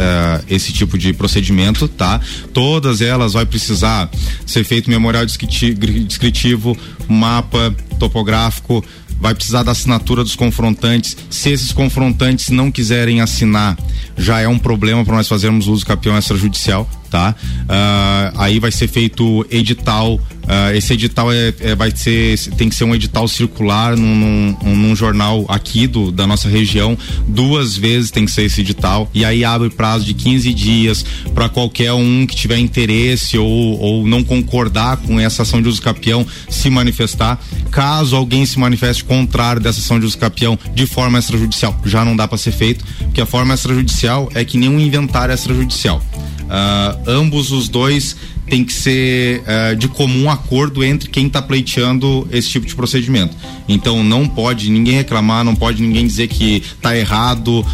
esse 0.48 0.72
tipo 0.72 0.98
de 0.98 1.12
procedimento, 1.12 1.86
tá? 1.90 2.22
Todas 2.54 3.02
elas 3.02 3.34
vai 3.34 3.46
precisar 3.46 4.10
ser 4.46 4.64
feito 4.64 4.90
memorial 4.90 5.26
descritivo, 5.26 6.78
mapa 7.10 7.76
topográfico, 8.00 8.82
vai 9.22 9.36
precisar 9.36 9.64
da 9.64 9.72
assinatura 9.74 10.24
dos 10.24 10.36
confrontantes. 10.36 11.18
Se 11.30 11.52
esses 11.52 11.74
confrontantes 11.74 12.50
não 12.50 12.72
quiserem 12.72 13.20
assinar, 13.20 13.78
já 14.18 14.40
é 14.40 14.48
um 14.48 14.58
problema 14.58 15.06
para 15.06 15.16
nós 15.16 15.28
fazermos 15.28 15.68
uso 15.68 15.86
capião 15.86 16.18
extrajudicial, 16.18 16.90
tá? 17.10 17.36
Uh, 17.64 18.40
aí 18.40 18.60
vai 18.60 18.72
ser 18.72 18.88
feito 18.88 19.46
edital. 19.52 20.20
Uh, 20.52 20.76
esse 20.76 20.92
edital 20.92 21.32
é, 21.32 21.54
é, 21.62 21.76
vai 21.76 21.96
ser, 21.96 22.38
tem 22.58 22.68
que 22.68 22.76
ser 22.76 22.84
um 22.84 22.94
edital 22.94 23.26
circular 23.26 23.96
num, 23.96 24.58
num, 24.62 24.76
num, 24.76 24.94
jornal 24.94 25.46
aqui 25.48 25.88
do, 25.88 26.12
da 26.12 26.28
nossa 26.28 26.50
região. 26.50 26.98
Duas 27.26 27.78
vezes 27.78 28.12
tem 28.12 28.26
que 28.26 28.32
ser 28.34 28.44
esse 28.44 28.60
edital. 28.60 29.10
E 29.14 29.24
aí 29.24 29.46
abre 29.46 29.70
prazo 29.70 30.04
de 30.04 30.14
15 30.14 30.54
dias 30.54 31.06
para 31.34 31.48
qualquer 31.48 31.94
um 31.94 32.28
que 32.28 32.36
tiver 32.36 32.58
interesse 32.58 33.38
ou, 33.38 33.48
ou 33.48 34.06
não 34.06 34.26
concordar 34.26 34.98
com 34.98 35.18
essa 35.18 35.44
ação 35.44 35.62
de 35.62 35.70
uso 35.70 35.82
capião 35.82 36.28
se 36.50 36.70
manifestar. 36.70 37.40
Caso 37.72 38.18
alguém 38.18 38.46
se 38.46 38.60
manifeste 38.60 39.06
contrário 39.06 39.62
dessa 39.62 39.80
ação 39.80 40.02
de 40.02 40.06
uso 40.06 40.18
capião 40.18 40.60
de 40.76 40.86
forma 40.86 41.18
extrajudicial, 41.18 41.80
já 41.86 42.04
não 42.04 42.14
dá 42.14 42.28
para 42.28 42.38
ser 42.38 42.52
feito, 42.52 42.84
porque 43.00 43.22
a 43.22 43.26
forma 43.26 43.54
extrajudicial 43.54 44.30
é 44.36 44.44
que 44.44 44.58
nem 44.58 44.68
um 44.68 44.82
inventário 44.82 45.34
extrajudicial. 45.34 46.04
Uh, 46.52 47.00
ambos 47.08 47.54
os 47.54 47.70
dois 47.70 48.18
tem 48.52 48.66
que 48.66 48.74
ser 48.74 49.44
uh, 49.44 49.74
de 49.78 49.88
comum 49.88 50.30
acordo 50.30 50.84
entre 50.84 51.10
quem 51.10 51.28
está 51.28 51.42
pleiteando 51.42 52.28
esse 52.30 52.50
tipo 52.50 52.68
de 52.68 52.76
procedimento. 52.76 53.34
Então 53.66 54.04
não 54.04 54.28
pode 54.28 54.70
ninguém 54.70 54.94
reclamar, 54.94 55.46
não 55.46 55.56
pode 55.56 55.82
ninguém 55.82 56.06
dizer 56.06 56.28
que 56.28 56.58
está 56.58 56.94
errado, 56.98 57.62
uh, 57.62 57.66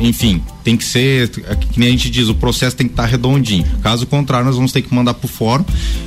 enfim, 0.00 0.42
tem 0.64 0.74
que 0.74 0.86
ser, 0.86 1.28
que 1.28 1.78
nem 1.78 1.88
a 1.88 1.90
gente 1.90 2.08
diz, 2.08 2.30
o 2.30 2.34
processo 2.34 2.74
tem 2.74 2.86
que 2.86 2.94
estar 2.94 3.02
tá 3.02 3.08
redondinho. 3.10 3.66
Caso 3.82 4.06
contrário, 4.06 4.46
nós 4.46 4.56
vamos 4.56 4.72
ter 4.72 4.80
que 4.80 4.94
mandar 4.94 5.12
pro 5.12 5.28
fórum. 5.28 5.66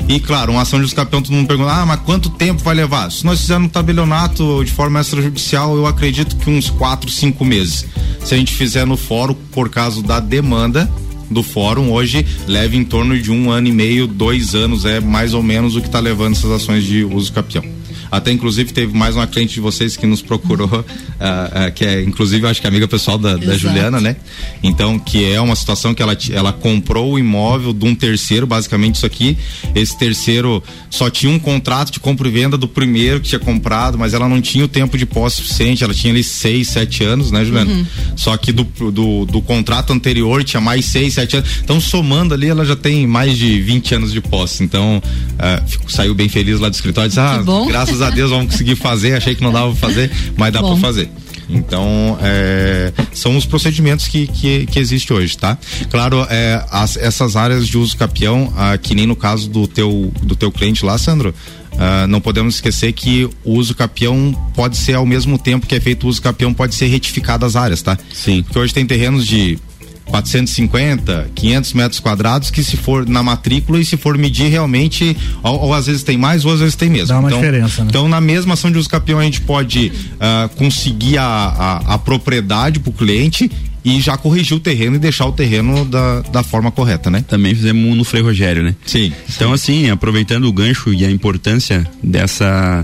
E 0.09 0.19
claro, 0.19 0.53
uma 0.53 0.63
ação 0.63 0.79
de 0.79 0.87
escapião, 0.87 1.21
todo 1.21 1.31
mundo 1.31 1.47
pergunta, 1.47 1.71
ah, 1.71 1.85
mas 1.85 1.99
quanto 1.99 2.31
tempo 2.31 2.63
vai 2.63 2.73
levar? 2.73 3.11
Se 3.11 3.23
nós 3.23 3.41
fizermos 3.41 3.67
um 3.67 3.69
tabelionato 3.69 4.65
de 4.65 4.71
forma 4.71 4.99
extrajudicial, 4.99 5.77
eu 5.77 5.85
acredito 5.85 6.35
que 6.37 6.49
uns 6.49 6.67
quatro, 6.67 7.11
cinco 7.11 7.45
meses. 7.45 7.85
Se 8.23 8.33
a 8.33 8.37
gente 8.39 8.55
fizer 8.55 8.87
no 8.87 8.97
fórum, 8.97 9.35
por 9.51 9.69
causa 9.69 10.01
da 10.01 10.19
demanda, 10.19 10.91
do 11.29 11.43
fórum 11.43 11.91
hoje 11.91 12.25
leva 12.47 12.75
em 12.75 12.83
torno 12.83 13.19
de 13.19 13.31
um 13.31 13.51
ano 13.51 13.67
e 13.67 13.71
meio, 13.71 14.07
dois 14.07 14.55
anos, 14.55 14.85
é 14.85 14.99
mais 14.99 15.33
ou 15.33 15.43
menos 15.43 15.75
o 15.75 15.81
que 15.81 15.87
está 15.87 15.99
levando 15.99 16.33
essas 16.33 16.51
ações 16.51 16.83
de 16.83 17.03
uso 17.03 17.31
capião. 17.31 17.63
Até 18.11 18.31
inclusive 18.31 18.73
teve 18.73 18.95
mais 18.95 19.15
uma 19.15 19.27
cliente 19.27 19.55
de 19.55 19.59
vocês 19.59 19.97
que 19.97 20.05
nos 20.05 20.21
procurou, 20.21 20.67
uh, 20.67 20.79
uh, 20.79 21.71
que 21.73 21.85
é 21.85 22.01
inclusive 22.01 22.47
acho 22.47 22.61
que 22.61 22.67
é 22.67 22.69
amiga 22.69 22.87
pessoal 22.87 23.17
da, 23.17 23.35
da, 23.35 23.57
Juliana, 23.57 23.99
né? 23.99 24.15
Então, 24.63 24.97
que 24.99 25.23
é 25.31 25.39
uma 25.39 25.55
situação 25.55 25.93
que 25.93 26.01
ela, 26.01 26.17
ela 26.31 26.53
comprou 26.53 27.13
o 27.13 27.19
imóvel 27.19 27.73
de 27.73 27.85
um 27.85 27.95
terceiro, 27.95 28.47
basicamente 28.47 28.95
isso 28.95 29.05
aqui. 29.05 29.37
Esse 29.73 29.97
terceiro 29.97 30.63
só 30.89 31.09
tinha 31.09 31.31
um 31.31 31.39
contrato 31.39 31.91
de 31.91 31.99
compra 31.99 32.27
e 32.27 32.31
venda 32.31 32.57
do 32.57 32.67
primeiro 32.67 33.19
que 33.19 33.29
tinha 33.29 33.39
comprado, 33.39 33.97
mas 33.97 34.13
ela 34.13 34.27
não 34.27 34.41
tinha 34.41 34.65
o 34.65 34.67
tempo 34.67 34.97
de 34.97 35.05
posse 35.05 35.37
suficiente, 35.37 35.83
ela 35.83 35.93
tinha 35.93 36.13
ali 36.13 36.23
seis, 36.23 36.67
sete 36.67 37.03
anos, 37.03 37.31
né, 37.31 37.43
Juliana? 37.43 37.71
Uhum. 37.71 37.85
Só 38.15 38.35
que 38.37 38.51
do, 38.51 38.63
do, 38.91 39.25
do, 39.25 39.41
contrato 39.41 39.93
anterior 39.93 40.43
tinha 40.43 40.61
mais 40.61 40.85
seis, 40.85 41.13
sete 41.13 41.37
anos. 41.37 41.49
Então, 41.63 41.79
somando 41.79 42.33
ali, 42.33 42.47
ela 42.47 42.65
já 42.65 42.75
tem 42.75 43.07
mais 43.07 43.37
de 43.37 43.61
20 43.61 43.95
anos 43.95 44.11
de 44.11 44.21
posse. 44.21 44.63
Então, 44.63 44.97
uh, 44.97 45.67
fico, 45.67 45.91
saiu 45.91 46.13
bem 46.13 46.29
feliz 46.29 46.59
lá 46.59 46.69
do 46.69 46.73
escritório. 46.73 47.09
Disse, 47.09 47.19
ah, 47.19 47.43
graças 47.67 47.94
a 48.01 48.09
Deus 48.09 48.31
vamos 48.31 48.51
conseguir 48.51 48.75
fazer. 48.75 49.13
Achei 49.13 49.35
que 49.35 49.43
não 49.43 49.51
dava 49.51 49.71
pra 49.71 49.89
fazer, 49.89 50.11
mas 50.37 50.53
dá 50.53 50.61
para 50.61 50.75
fazer. 50.77 51.09
Então, 51.49 52.17
é, 52.21 52.91
são 53.13 53.37
os 53.37 53.45
procedimentos 53.45 54.07
que, 54.07 54.27
que, 54.27 54.65
que 54.65 54.79
existe 54.79 55.13
hoje, 55.13 55.37
tá? 55.37 55.57
Claro, 55.89 56.25
é, 56.29 56.63
as, 56.71 56.97
essas 56.97 57.35
áreas 57.35 57.67
de 57.67 57.77
uso 57.77 57.95
capião, 57.95 58.51
ah, 58.57 58.77
que 58.77 58.95
nem 58.95 59.05
no 59.05 59.15
caso 59.15 59.49
do 59.49 59.67
teu, 59.67 60.11
do 60.23 60.35
teu 60.35 60.51
cliente 60.51 60.83
lá, 60.83 60.97
Sandro, 60.97 61.33
Uh, 61.75 62.07
não 62.07 62.21
podemos 62.21 62.55
esquecer 62.55 62.93
que 62.93 63.29
o 63.43 63.55
uso 63.55 63.75
capião 63.75 64.33
pode 64.55 64.77
ser 64.77 64.93
ao 64.93 65.05
mesmo 65.05 65.37
tempo 65.37 65.67
que 65.67 65.75
é 65.75 65.79
feito 65.81 66.05
o 66.05 66.09
uso 66.09 66.21
capião, 66.21 66.53
pode 66.53 66.73
ser 66.73 66.87
retificado 66.87 67.45
as 67.45 67.57
áreas, 67.57 67.81
tá? 67.81 67.97
Sim. 68.13 68.43
Porque 68.43 68.57
hoje 68.57 68.73
tem 68.73 68.85
terrenos 68.85 69.27
de 69.27 69.59
450, 70.07 71.31
500 71.33 71.73
metros 71.73 71.99
quadrados 71.99 72.49
que 72.49 72.63
se 72.63 72.77
for 72.77 73.07
na 73.07 73.23
matrícula 73.23 73.79
e 73.79 73.85
se 73.85 73.97
for 73.97 74.17
medir 74.17 74.49
realmente, 74.49 75.15
ou, 75.43 75.63
ou 75.63 75.73
às 75.73 75.87
vezes 75.87 76.03
tem 76.03 76.17
mais 76.17 76.45
ou 76.45 76.53
às 76.53 76.59
vezes 76.59 76.75
tem 76.75 76.89
mesmo. 76.89 77.07
Dá 77.07 77.19
uma 77.19 77.29
então, 77.29 77.39
diferença, 77.39 77.83
né? 77.83 77.87
Então 77.89 78.07
na 78.07 78.21
mesma 78.21 78.53
ação 78.53 78.71
de 78.71 78.77
uso 78.77 78.89
capião 78.89 79.19
a 79.19 79.23
gente 79.23 79.41
pode 79.41 79.91
uh, 80.15 80.49
conseguir 80.55 81.17
a, 81.17 81.25
a, 81.25 81.95
a 81.95 81.97
propriedade 81.97 82.79
para 82.79 82.89
o 82.89 82.93
cliente 82.93 83.49
e 83.83 84.01
já 84.01 84.17
corrigir 84.17 84.57
o 84.57 84.59
terreno 84.59 84.95
e 84.95 84.99
deixar 84.99 85.27
o 85.27 85.31
terreno 85.31 85.85
da, 85.85 86.21
da 86.21 86.43
forma 86.43 86.71
correta, 86.71 87.11
né? 87.11 87.23
Também 87.27 87.53
fizemos 87.53 87.85
um 87.85 87.93
no 87.93 88.03
Frei 88.03 88.23
Rogério, 88.23 88.63
né? 88.63 88.75
Sim. 88.83 89.13
Então, 89.29 89.53
assim, 89.53 89.91
aproveitando 89.91 90.45
o 90.45 90.51
gancho 90.51 90.91
e 90.91 91.05
a 91.05 91.11
importância 91.11 91.85
dessa, 92.01 92.83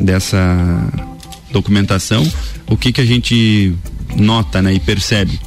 dessa 0.00 0.88
documentação, 1.52 2.26
o 2.66 2.76
que 2.76 2.92
que 2.92 3.00
a 3.00 3.06
gente 3.06 3.72
nota, 4.16 4.60
né, 4.60 4.74
e 4.74 4.80
percebe? 4.80 5.38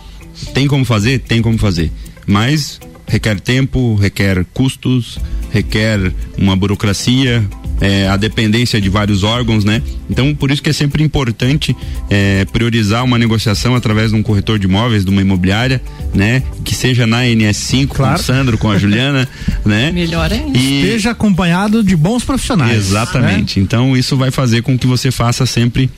Tem 0.54 0.68
como 0.68 0.84
fazer? 0.86 1.20
Tem 1.20 1.42
como 1.42 1.58
fazer. 1.58 1.92
Mas 2.26 2.80
requer 3.08 3.40
tempo, 3.40 3.96
requer 3.96 4.46
custos, 4.54 5.20
requer 5.52 6.12
uma 6.38 6.56
burocracia, 6.56 7.44
é, 7.82 8.08
a 8.08 8.16
dependência 8.16 8.80
de 8.80 8.88
vários 8.90 9.24
órgãos, 9.24 9.66
né? 9.66 9.82
Então, 10.10 10.34
por 10.34 10.50
isso 10.50 10.62
que 10.64 10.70
é 10.70 10.74
sempre 10.74 11.04
importante 11.04 11.76
é, 12.10 12.46
priorizar 12.46 13.04
uma 13.04 13.18
negociação 13.20 13.76
através 13.76 14.12
de 14.12 14.16
um 14.18 14.24
corretor 14.24 14.58
de 14.58 14.66
imóveis, 14.68 15.04
de 15.04 15.12
uma 15.12 15.22
imobiliária, 15.22 15.82
né? 16.14 16.42
Que 16.64 16.74
seja 16.74 17.06
na 17.06 17.24
NS5, 17.26 17.88
Claro. 17.90 18.16
com 18.16 18.22
o 18.22 18.24
Sandro, 18.24 18.58
com 18.58 18.72
a 18.72 18.78
Juliana, 18.78 19.28
né? 19.66 19.92
Melhor 19.92 20.32
ainda. 20.32 20.58
E 20.58 20.82
Esteja 20.84 21.12
acompanhado 21.12 21.84
de 21.84 21.96
bons 21.96 22.24
profissionais. 22.24 22.78
exatamente. 22.78 23.60
Então, 23.60 23.98
isso 23.98 24.16
vai 24.16 24.32
fazer 24.32 24.62
com 24.64 24.78
que 24.78 24.88
você 24.88 25.12
faça 25.12 25.46
sempre 25.46 25.90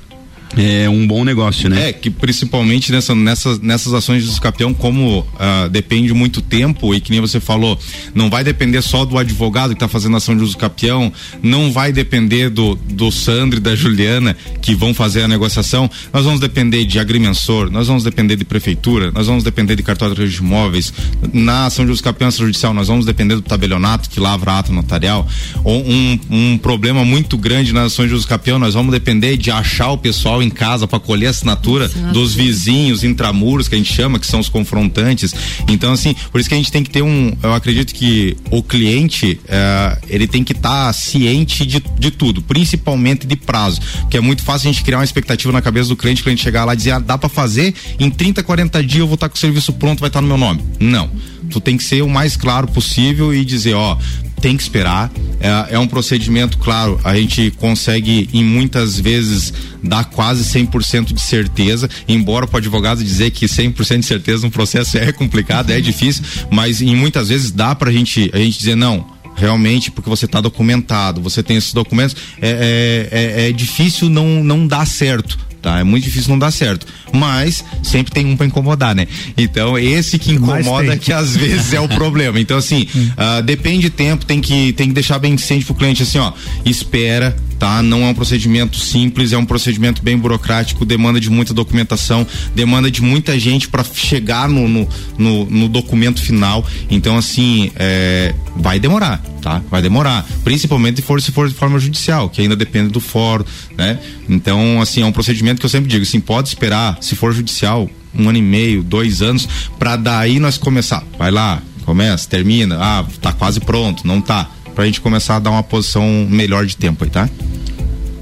é, 0.58 0.88
um 0.90 1.06
bom 1.06 1.24
negócio, 1.24 1.70
né? 1.70 1.90
É, 1.90 1.94
que 1.94 2.10
principalmente 2.10 2.92
nessa, 2.92 3.14
nessas, 3.16 3.60
nessas 3.60 3.94
ações 3.94 4.24
de 4.24 4.30
escapião, 4.30 4.74
como 4.74 5.26
ah, 5.40 5.68
depende 5.70 6.14
muito 6.14 6.42
tempo, 6.42 6.94
e 6.94 7.02
que 7.02 7.12
nem 7.12 7.20
você 7.20 7.40
falou, 7.40 7.78
não 8.14 8.30
vai 8.30 8.44
depender 8.44 8.82
só 8.82 9.06
do 9.06 9.18
advogado 9.18 9.70
que 9.70 9.76
está 9.76 9.88
fazendo 9.88 10.16
ação 10.16 10.36
de 10.36 10.44
uso 10.44 10.58
capião, 10.58 11.12
não 11.42 11.72
vai 11.72 11.92
depender 11.92 12.50
do, 12.50 12.76
do 12.76 13.12
Sandro 13.12 13.58
e 13.58 13.62
da 13.62 13.76
Juliana 13.76 14.36
que 14.62 14.76
vão 14.76 14.94
fazer 14.94 15.24
a 15.24 15.28
negociação, 15.28 15.90
nós 16.14 16.24
vamos 16.24 16.40
depender 16.40 16.86
de 16.86 17.00
agrimensor, 17.00 17.70
nós 17.70 17.88
vamos 17.88 18.04
depender 18.04 18.36
de 18.36 18.46
prefeitura, 18.46 19.12
nós 19.12 19.28
vamos 19.28 19.44
depender 19.44 19.76
de 19.76 19.84
cartório 19.84 20.16
de 20.28 20.38
imóveis, 20.38 20.94
na 21.34 21.66
ação 21.66 21.86
de 21.86 21.92
uso 21.92 22.04
capião 22.04 22.32
judicial, 22.32 22.74
nós 22.74 22.88
vamos 22.88 23.06
depender 23.06 23.36
do 23.36 23.42
tabelionato 23.42 24.10
que 24.10 24.20
lavra 24.20 24.60
ato 24.60 24.72
notarial, 24.72 25.28
um, 25.66 26.20
um 26.30 26.58
problema 26.58 27.04
muito 27.04 27.38
grande 27.38 27.74
nas 27.74 27.94
ações 27.94 28.10
de 28.10 28.16
uso 28.16 28.28
capião, 28.28 28.58
nós 28.58 28.74
vamos 28.74 28.92
depender 28.92 29.38
de 29.38 29.52
achar 29.52 29.92
o 29.92 29.98
pessoal 29.98 30.35
em 30.42 30.50
casa 30.50 30.88
para 30.88 31.00
colher 31.00 31.28
a 31.28 31.30
assinatura 31.30 31.88
dos 32.14 32.34
vizinhos 32.34 33.04
intramuros 33.04 33.68
que 33.68 33.76
a 33.76 33.78
gente 33.78 33.94
chama, 33.94 34.20
que 34.20 34.28
são 34.28 34.40
os 34.40 34.50
confrontantes. 34.50 35.34
Então, 35.68 35.94
assim, 35.94 36.16
por 36.32 36.40
isso 36.40 36.50
que 36.50 36.56
a 36.56 36.58
gente 36.58 36.72
tem 36.72 36.84
que 36.84 36.90
ter 36.90 37.02
um. 37.02 37.36
Eu 37.42 37.54
acredito 37.54 37.94
que 37.94 38.38
o 38.52 38.62
cliente 38.62 39.40
eh, 39.48 40.00
ele 40.08 40.28
tem 40.28 40.44
que 40.44 40.54
estar 40.54 40.92
ciente 40.94 41.66
de, 41.66 41.84
de 42.00 42.12
tudo, 42.12 42.42
principalmente 42.42 43.28
de 43.28 43.36
prazo. 43.36 43.82
Porque 44.02 44.18
é 44.18 44.22
muito 44.22 44.44
fácil 44.44 44.70
a 44.70 44.72
gente 44.72 44.84
criar 44.84 45.00
uma 45.00 45.06
expectativa 45.06 45.52
na 45.52 45.62
cabeça 45.62 45.90
do 45.90 45.96
cliente, 45.96 46.22
o 46.22 46.24
cliente 46.24 46.42
chegar 46.42 46.66
lá 46.66 46.74
e 46.74 46.78
dizer, 46.78 46.92
ah, 46.92 47.00
dá 47.00 47.18
para 47.18 47.30
fazer, 47.30 47.74
em 48.00 48.10
30, 48.10 48.44
40 48.44 48.84
dias 48.84 49.00
eu 49.00 49.08
vou 49.08 49.16
estar 49.16 49.30
com 49.30 49.36
o 49.36 49.40
serviço 49.40 49.74
pronto, 49.74 50.00
vai 50.00 50.10
estar 50.10 50.22
no 50.22 50.28
meu 50.28 50.38
nome. 50.38 50.62
Não. 50.80 51.10
Tu 51.50 51.60
tem 51.60 51.78
que 51.78 51.84
ser 51.84 52.02
o 52.02 52.10
mais 52.10 52.36
claro 52.36 52.68
possível 52.68 53.34
e 53.34 53.46
dizer, 53.46 53.76
ó, 53.76 53.98
tem 54.46 54.56
que 54.56 54.62
esperar. 54.62 55.12
É, 55.40 55.74
é 55.74 55.80
um 55.80 55.88
procedimento, 55.88 56.60
claro, 56.60 57.02
a 57.04 57.16
gente 57.16 57.50
consegue 57.58 58.30
em 58.32 58.44
muitas 58.44 59.00
vezes 59.00 59.52
dar 59.82 60.06
quase 60.06 60.44
100% 60.44 61.14
de 61.14 61.20
certeza, 61.20 61.90
embora 62.08 62.46
o 62.46 62.56
advogado 62.56 63.04
dizer 63.04 63.32
que 63.32 63.48
100% 63.48 64.02
de 64.02 64.06
certeza 64.06 64.46
no 64.46 64.52
processo 64.52 65.00
é 65.00 65.12
complicado, 65.12 65.72
é 65.72 65.82
difícil, 65.82 66.24
mas 66.52 66.80
em 66.80 66.96
muitas 66.96 67.30
vezes 67.30 67.50
dá 67.50 67.74
para 67.74 67.92
gente, 67.92 68.30
a 68.36 68.38
gente 68.38 68.60
dizer 68.60 68.76
não. 68.76 69.16
Realmente, 69.36 69.90
porque 69.90 70.10
você 70.10 70.26
está 70.26 70.40
documentado, 70.40 71.20
você 71.20 71.42
tem 71.42 71.58
esses 71.58 71.74
documentos, 71.74 72.16
é, 72.40 73.10
é, 73.12 73.46
é, 73.46 73.50
é 73.50 73.52
difícil 73.52 74.10
não, 74.10 74.44
não 74.44 74.68
dar 74.68 74.86
certo 74.86 75.40
tá? 75.66 75.80
É 75.80 75.84
muito 75.84 76.04
difícil 76.04 76.30
não 76.30 76.38
dar 76.38 76.52
certo. 76.52 76.86
Mas 77.12 77.66
sempre 77.82 78.14
tem 78.14 78.24
um 78.28 78.38
para 78.38 78.46
incomodar, 78.46 78.94
né? 78.94 79.08
Então, 79.36 79.78
esse 79.80 80.20
que 80.20 80.32
incomoda 80.32 80.96
que 80.96 81.12
às 81.12 81.34
vezes 81.36 81.74
é 81.74 81.80
o 81.80 81.88
problema. 81.88 82.40
Então, 82.40 82.56
assim, 82.56 82.88
ah, 83.18 83.42
depende 83.42 83.82
de 83.82 83.90
tempo, 83.90 84.26
tem 84.26 84.40
que, 84.40 84.74
tem 84.74 84.90
que 84.90 84.94
deixar 84.94 85.18
bem 85.18 85.36
ciente 85.38 85.66
pro 85.66 85.74
cliente 85.74 86.04
assim, 86.04 86.20
ó, 86.20 86.32
espera, 86.64 87.36
tá? 87.60 87.82
Não 87.82 88.04
é 88.04 88.08
um 88.08 88.14
procedimento 88.14 88.78
simples, 88.78 89.34
é 89.34 89.38
um 89.38 89.46
procedimento 89.46 90.02
bem 90.02 90.18
burocrático, 90.18 90.86
demanda 90.86 91.20
de 91.20 91.30
muita 91.30 91.54
documentação, 91.54 92.26
demanda 92.54 92.90
de 92.90 93.02
muita 93.02 93.40
gente 93.40 93.68
para 93.68 93.84
chegar 93.84 94.48
no, 94.48 94.68
no, 94.68 94.90
no, 95.18 95.46
no 95.46 95.70
documento 95.70 96.22
final. 96.22 96.66
Então, 96.90 97.18
assim, 97.18 97.72
é, 97.76 98.34
vai 98.56 98.80
demorar, 98.80 99.22
tá? 99.42 99.62
Vai 99.70 99.82
demorar. 99.82 100.26
Principalmente 100.44 100.98
se 100.98 101.02
for, 101.02 101.22
se 101.22 101.32
for 101.32 101.48
de 101.48 101.54
forma 101.54 101.80
judicial, 101.80 102.30
que 102.30 102.42
ainda 102.42 102.56
depende 102.56 102.92
do 102.92 103.00
fórum, 103.00 103.46
né? 103.78 104.00
Então, 104.30 104.82
assim, 104.82 105.02
é 105.02 105.06
um 105.06 105.12
procedimento 105.12 105.60
que 105.60 105.66
eu 105.66 105.70
sempre 105.70 105.90
digo, 105.90 106.04
assim, 106.04 106.20
pode 106.20 106.50
esperar, 106.50 106.98
se 107.02 107.16
for 107.16 107.34
judicial, 107.34 107.90
um 108.18 108.30
ano 108.30 108.38
e 108.38 108.42
meio, 108.42 108.82
dois 108.82 109.22
anos, 109.22 109.48
para 109.78 109.96
daí 109.96 110.40
nós 110.40 110.58
começar. 110.58 111.04
Vai 111.18 111.32
lá, 111.32 111.62
começa, 111.86 112.28
termina, 112.28 112.78
ah, 112.80 113.06
tá 113.22 113.34
quase 113.34 113.60
pronto, 113.60 114.08
não 114.08 114.22
tá. 114.22 114.50
Pra 114.76 114.86
gente 114.86 115.00
começar 115.02 115.38
a 115.38 115.40
dar 115.40 115.52
uma 115.52 115.64
posição 115.64 116.28
melhor 116.30 116.66
de 116.66 116.76
tempo 116.76 117.04
aí, 117.06 117.10
tá? 117.10 117.30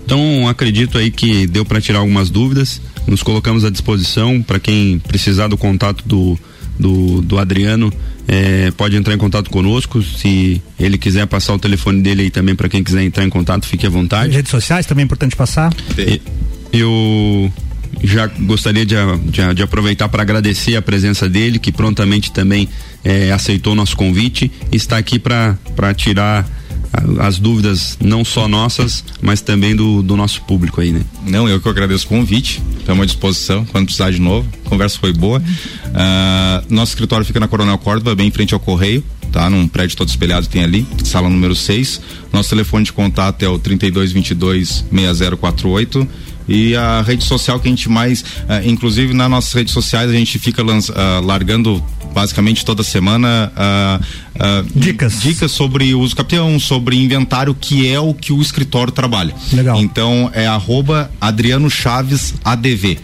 Então, 0.05 0.47
acredito 0.47 0.97
aí 0.97 1.09
que 1.09 1.47
deu 1.47 1.65
para 1.65 1.81
tirar 1.81 1.99
algumas 1.99 2.29
dúvidas. 2.29 2.79
Nos 3.07 3.23
colocamos 3.23 3.65
à 3.65 3.69
disposição 3.69 4.41
para 4.41 4.59
quem 4.59 4.99
precisar 4.99 5.47
do 5.47 5.57
contato 5.57 6.03
do, 6.07 6.37
do, 6.79 7.21
do 7.21 7.37
Adriano. 7.39 7.91
eh, 8.27 8.71
pode 8.77 8.95
entrar 8.95 9.13
em 9.13 9.17
contato 9.17 9.49
conosco. 9.49 10.01
Se 10.03 10.61
ele 10.79 10.97
quiser 10.97 11.25
passar 11.25 11.53
o 11.55 11.59
telefone 11.59 12.01
dele 12.01 12.23
aí 12.23 12.29
também 12.29 12.53
para 12.55 12.69
quem 12.69 12.83
quiser 12.83 13.03
entrar 13.03 13.23
em 13.25 13.29
contato, 13.29 13.65
fique 13.65 13.85
à 13.87 13.89
vontade. 13.89 14.33
Redes 14.35 14.51
sociais 14.51 14.85
também 14.85 15.03
é 15.03 15.05
importante 15.05 15.35
passar. 15.35 15.73
E- 15.97 16.21
Eu 16.71 17.51
já 18.03 18.27
gostaria 18.27 18.85
de, 18.85 18.95
de 19.25 19.53
de 19.53 19.63
aproveitar 19.63 20.09
para 20.09 20.21
agradecer 20.21 20.75
a 20.75 20.81
presença 20.81 21.29
dele, 21.29 21.59
que 21.59 21.71
prontamente 21.71 22.31
também 22.31 22.67
eh, 23.03 23.31
aceitou 23.31 23.73
o 23.73 23.75
nosso 23.75 23.95
convite 23.95 24.51
está 24.71 24.97
aqui 24.97 25.19
para 25.19 25.57
tirar 25.95 26.47
as 27.19 27.39
dúvidas 27.39 27.97
não 27.99 28.23
só 28.23 28.47
nossas, 28.47 29.03
mas 29.21 29.41
também 29.41 29.75
do, 29.75 30.03
do 30.03 30.15
nosso 30.15 30.41
público 30.43 30.79
aí, 30.79 30.91
né? 30.91 31.01
Não, 31.25 31.49
eu 31.49 31.59
que 31.59 31.67
agradeço 31.67 32.05
o 32.05 32.09
convite. 32.09 32.61
Estamos 32.77 33.01
à 33.01 33.05
disposição 33.05 33.65
quando 33.65 33.85
precisar 33.85 34.11
de 34.11 34.21
novo. 34.21 34.47
A 34.65 34.69
conversa 34.69 34.99
foi 34.99 35.11
boa. 35.11 35.41
Ah, 35.93 36.63
nosso 36.69 36.91
escritório 36.91 37.25
fica 37.25 37.39
na 37.39 37.47
Coronel 37.47 37.77
Córdoba, 37.79 38.15
bem 38.15 38.27
em 38.27 38.31
frente 38.31 38.53
ao 38.53 38.59
Correio, 38.59 39.03
tá? 39.31 39.49
Num 39.49 39.67
prédio 39.67 39.97
todo 39.97 40.09
espelhado 40.09 40.47
tem 40.47 40.63
ali, 40.63 40.85
sala 41.03 41.29
número 41.29 41.55
6. 41.55 41.99
Nosso 42.31 42.49
telefone 42.49 42.85
de 42.85 42.93
contato 42.93 43.41
é 43.41 43.49
o 43.49 43.57
3222 43.57 44.85
6048. 44.91 46.07
E 46.47 46.75
a 46.75 47.01
rede 47.01 47.23
social 47.23 47.60
que 47.60 47.67
a 47.67 47.71
gente 47.71 47.89
mais, 47.89 48.23
ah, 48.49 48.62
inclusive 48.63 49.13
nas 49.13 49.29
nossas 49.29 49.53
redes 49.53 49.73
sociais, 49.73 50.10
a 50.10 50.13
gente 50.13 50.38
fica 50.39 50.62
lanç- 50.63 50.91
ah, 50.95 51.21
largando 51.23 51.84
basicamente 52.13 52.63
toda 52.63 52.84
semana 52.84 53.51
ah, 53.56 53.99
Dicas. 54.75 55.21
dicas 55.21 55.51
sobre 55.51 55.93
uso 55.95 56.15
capião, 56.15 56.60
sobre 56.60 56.95
inventário, 56.95 57.56
que 57.60 57.88
é 57.88 57.99
o 57.99 58.13
que 58.13 58.32
o 58.34 58.41
escritório 58.41 58.91
trabalha. 58.91 59.34
Legal. 59.51 59.79
Então 59.82 60.29
é 60.34 60.45
arroba 60.47 61.10
Adriano 61.21 61.69
Chaves 61.69 62.34
ADV. 62.43 62.99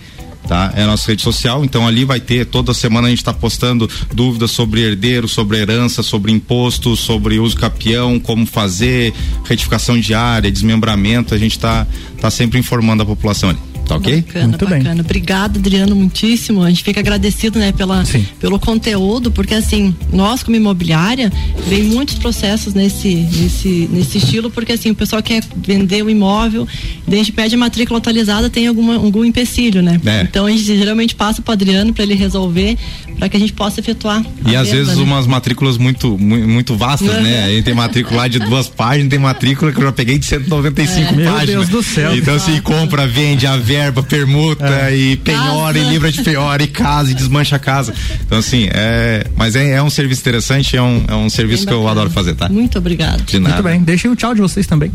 Tá? 0.50 0.74
É 0.76 0.82
a 0.82 0.88
nossa 0.88 1.12
rede 1.12 1.22
social, 1.22 1.64
então 1.64 1.88
ali 1.88 2.04
vai 2.04 2.20
ter, 2.20 2.44
toda 2.44 2.74
semana 2.74 3.06
a 3.06 3.10
gente 3.12 3.20
está 3.20 3.32
postando 3.32 3.88
dúvidas 4.12 4.50
sobre 4.50 4.82
herdeiro, 4.82 5.28
sobre 5.28 5.60
herança, 5.60 6.02
sobre 6.02 6.32
imposto, 6.32 6.96
sobre 6.96 7.38
uso 7.38 7.56
capião, 7.56 8.20
como 8.20 8.48
fazer, 8.48 9.14
retificação 9.46 10.00
diária, 10.00 10.52
desmembramento, 10.52 11.36
a 11.36 11.38
gente 11.38 11.52
está 11.52 11.86
tá 12.20 12.32
sempre 12.32 12.58
informando 12.58 13.04
a 13.04 13.06
população 13.06 13.52
ali. 13.52 13.69
Tá 13.90 13.96
ok? 13.96 14.22
Bacana, 14.22 14.48
Muito 14.50 14.66
bem. 14.68 14.78
bacana. 14.80 15.02
Obrigada, 15.02 15.60
Adriano, 15.60 15.96
muitíssimo. 15.96 16.64
A 16.64 16.70
gente 16.70 16.84
fica 16.84 17.00
agradecido, 17.00 17.58
né, 17.60 17.72
pela, 17.72 18.06
Sim. 18.06 18.26
pelo 18.40 18.60
conteúdo, 18.60 19.32
porque 19.32 19.54
assim, 19.56 19.96
nós 20.14 20.44
como 20.44 20.56
imobiliária, 20.56 21.32
vem 21.68 21.84
muitos 21.84 22.16
processos 22.16 22.74
nesse, 22.74 23.16
nesse, 23.16 23.90
nesse 23.92 24.18
estilo, 24.20 24.50
porque 24.52 24.74
assim, 24.74 24.92
o 24.92 24.96
pessoal 24.96 25.22
quer 25.24 25.44
vender 25.58 26.04
o 26.04 26.10
imóvel, 26.10 26.68
daí 27.08 27.16
a 27.20 27.24
gente 27.24 27.32
pede 27.32 27.56
a 27.56 27.58
matrícula 27.58 27.98
atualizada, 28.00 28.50
tem 28.50 28.68
alguma, 28.68 28.96
algum 28.96 29.26
empecilho, 29.26 29.82
né? 29.82 30.00
É. 30.06 30.22
Então 30.22 30.46
a 30.46 30.52
gente 30.52 30.64
geralmente 30.78 31.16
passa 31.16 31.42
pro 31.42 31.52
Adriano 31.54 31.92
para 31.94 32.04
ele 32.04 32.14
resolver, 32.14 32.78
para 33.18 33.28
que 33.28 33.38
a 33.38 33.40
gente 33.40 33.54
possa 33.54 33.80
efetuar. 33.80 34.24
E 34.46 34.56
a 34.56 34.62
às 34.62 34.68
venda, 34.70 34.84
vezes 34.84 34.98
né? 34.98 35.04
umas 35.04 35.26
matrículas 35.26 35.78
muito, 35.78 36.18
mu- 36.18 36.48
muito 36.48 36.76
vastas, 36.76 37.22
né? 37.24 37.46
Aí 37.46 37.64
tem 37.64 37.74
matrícula 37.74 38.18
lá 38.22 38.28
de 38.28 38.38
duas 38.40 38.68
páginas, 38.70 39.10
tem 39.10 39.20
matrícula 39.20 39.72
que 39.72 39.80
eu 39.80 39.84
já 39.84 39.92
peguei 39.92 40.20
de 40.20 40.26
195 40.28 41.16
Meu 41.16 41.32
páginas. 41.32 41.68
Deus 41.68 41.70
do 41.70 41.82
céu. 41.84 42.16
Então 42.16 42.36
assim, 42.36 42.60
compra, 42.62 43.08
vende, 43.08 43.48
a 43.48 43.58
verba, 43.80 44.04
permuta 44.04 44.92
e 44.92 45.16
penhora 45.18 45.78
e 45.78 45.82
Casa. 45.82 45.92
livra 45.92 46.12
de 46.12 46.22
penhora 46.22 46.64
e 46.64 46.68
casa 46.68 47.12
e 47.12 47.14
desmancha 47.14 47.56
a 47.56 47.60
casa. 47.60 47.94
Então 48.26 48.38
assim, 48.38 48.68
é, 48.72 49.26
mas 49.36 49.56
é, 49.56 49.72
é 49.72 49.82
um 49.82 49.90
serviço 49.90 50.22
interessante, 50.22 50.76
é 50.76 50.82
um, 50.82 51.04
é 51.08 51.16
um 51.16 51.30
serviço 51.30 51.66
que 51.66 51.74
eu 51.74 51.88
adoro 51.88 52.10
fazer, 52.10 52.36
tá? 52.36 52.50
Muito 52.50 52.78
obrigado. 52.78 53.24
De 53.24 53.40
nada. 53.40 53.56
Muito 53.56 53.66
bem. 53.66 53.82
Deixem 53.82 54.12
o 54.12 54.16
tchau 54.16 54.36
de 54.36 54.42
vocês 54.42 54.68
também. 54.68 54.92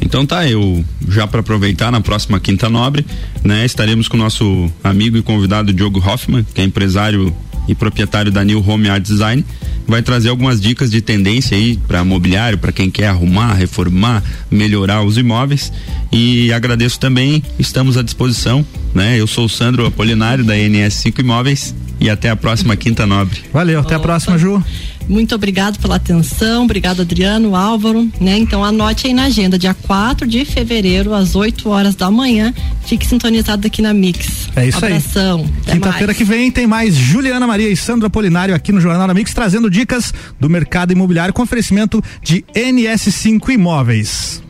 Então 0.00 0.14
Então 0.14 0.26
tá, 0.26 0.48
eu 0.48 0.84
já 1.08 1.26
para 1.26 1.40
aproveitar 1.40 1.90
na 1.90 2.00
próxima 2.00 2.38
Quinta 2.40 2.70
Nobre, 2.70 3.04
né, 3.42 3.64
estaremos 3.64 4.08
com 4.08 4.16
o 4.16 4.20
nosso 4.20 4.70
amigo 4.82 5.16
e 5.16 5.22
convidado 5.22 5.72
Diogo 5.72 5.98
Hoffman, 5.98 6.46
que 6.54 6.60
é 6.60 6.64
empresário 6.64 7.34
e 7.68 7.74
proprietário 7.74 8.30
da 8.30 8.44
New 8.44 8.62
Home 8.66 8.88
Art 8.88 9.02
Design, 9.02 9.44
vai 9.86 10.02
trazer 10.02 10.28
algumas 10.28 10.60
dicas 10.60 10.90
de 10.90 11.00
tendência 11.00 11.56
aí 11.56 11.76
para 11.76 12.04
mobiliário, 12.04 12.58
para 12.58 12.72
quem 12.72 12.90
quer 12.90 13.08
arrumar, 13.08 13.54
reformar, 13.54 14.22
melhorar 14.50 15.02
os 15.02 15.18
imóveis. 15.18 15.72
E 16.12 16.52
agradeço 16.52 16.98
também, 16.98 17.42
estamos 17.58 17.96
à 17.96 18.02
disposição, 18.02 18.64
né? 18.94 19.20
Eu 19.20 19.26
sou 19.26 19.46
o 19.46 19.48
Sandro 19.48 19.86
Apolinário 19.86 20.44
da 20.44 20.54
NS5 20.54 21.18
Imóveis 21.18 21.74
e 22.00 22.10
até 22.10 22.30
a 22.30 22.36
próxima 22.36 22.76
Quinta 22.76 23.06
Nobre. 23.06 23.40
Valeu, 23.52 23.80
até 23.80 23.94
a 23.94 24.00
próxima, 24.00 24.38
Ju. 24.38 24.62
Muito 25.08 25.34
obrigado 25.34 25.78
pela 25.78 25.96
atenção, 25.96 26.64
obrigado 26.64 27.02
Adriano, 27.02 27.54
Álvaro, 27.54 28.08
né? 28.20 28.38
Então 28.38 28.64
anote 28.64 29.06
aí 29.06 29.14
na 29.14 29.24
agenda, 29.24 29.58
dia 29.58 29.74
4 29.74 30.26
de 30.26 30.44
fevereiro, 30.44 31.14
às 31.14 31.34
8 31.34 31.68
horas 31.68 31.94
da 31.94 32.10
manhã. 32.10 32.54
Fique 32.84 33.06
sintonizado 33.06 33.66
aqui 33.66 33.82
na 33.82 33.92
Mix. 33.92 34.48
É 34.56 34.66
isso 34.66 34.78
Abração, 34.78 35.44
aí. 35.66 35.74
Quinta-feira 35.74 36.14
que 36.14 36.24
vem 36.24 36.50
tem 36.50 36.66
mais 36.66 36.94
Juliana 36.94 37.46
Maria 37.46 37.68
e 37.68 37.76
Sandra 37.76 38.08
Polinário 38.08 38.54
aqui 38.54 38.72
no 38.72 38.80
Jornal 38.80 39.08
da 39.08 39.14
Mix, 39.14 39.32
trazendo 39.34 39.70
dicas 39.70 40.12
do 40.38 40.48
mercado 40.48 40.92
imobiliário 40.92 41.34
com 41.34 41.42
oferecimento 41.42 42.02
de 42.22 42.44
NS5 42.54 43.50
Imóveis. 43.50 44.43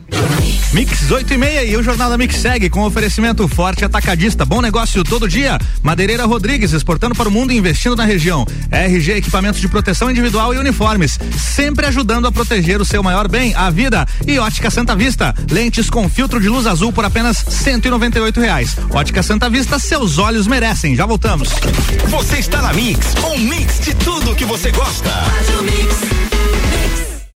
Mix 0.75 1.09
8 1.09 1.33
e 1.33 1.37
meia 1.37 1.63
e 1.63 1.77
o 1.77 1.81
Jornal 1.81 2.09
da 2.09 2.17
Mix 2.17 2.35
segue 2.35 2.69
com 2.69 2.83
oferecimento 2.83 3.47
forte 3.47 3.85
atacadista. 3.85 4.43
Bom 4.43 4.61
negócio 4.61 5.03
todo 5.05 5.25
dia. 5.25 5.57
Madeireira 5.81 6.25
Rodrigues, 6.25 6.73
exportando 6.73 7.15
para 7.15 7.29
o 7.29 7.31
mundo 7.31 7.53
e 7.53 7.57
investindo 7.57 7.95
na 7.95 8.03
região. 8.03 8.45
RG 8.69 9.13
Equipamentos 9.13 9.61
de 9.61 9.69
Proteção 9.69 10.11
Individual 10.11 10.53
e 10.53 10.57
Uniformes. 10.57 11.17
Sempre 11.39 11.85
ajudando 11.85 12.27
a 12.27 12.31
proteger 12.31 12.81
o 12.81 12.85
seu 12.85 13.01
maior 13.01 13.29
bem, 13.29 13.55
a 13.55 13.69
vida. 13.69 14.05
E 14.27 14.37
Ótica 14.37 14.69
Santa 14.69 14.95
Vista. 14.97 15.33
Lentes 15.49 15.89
com 15.89 16.09
filtro 16.09 16.41
de 16.41 16.49
luz 16.49 16.67
azul 16.67 16.91
por 16.91 17.05
apenas 17.05 17.37
cento 17.37 17.87
e 17.87 18.39
reais. 18.39 18.75
Ótica 18.89 19.23
Santa 19.23 19.49
Vista, 19.49 19.79
seus 19.79 20.17
olhos 20.17 20.45
merecem. 20.45 20.93
Já 20.93 21.05
voltamos. 21.05 21.49
Você 22.09 22.39
está 22.39 22.61
na 22.61 22.73
Mix, 22.73 23.13
um 23.23 23.39
mix 23.39 23.79
de 23.79 23.93
tudo 23.95 24.35
que 24.35 24.43
você 24.43 24.71
gosta. 24.71 25.09
Faz 25.09 25.49
o 25.57 25.63
mix. 25.63 26.34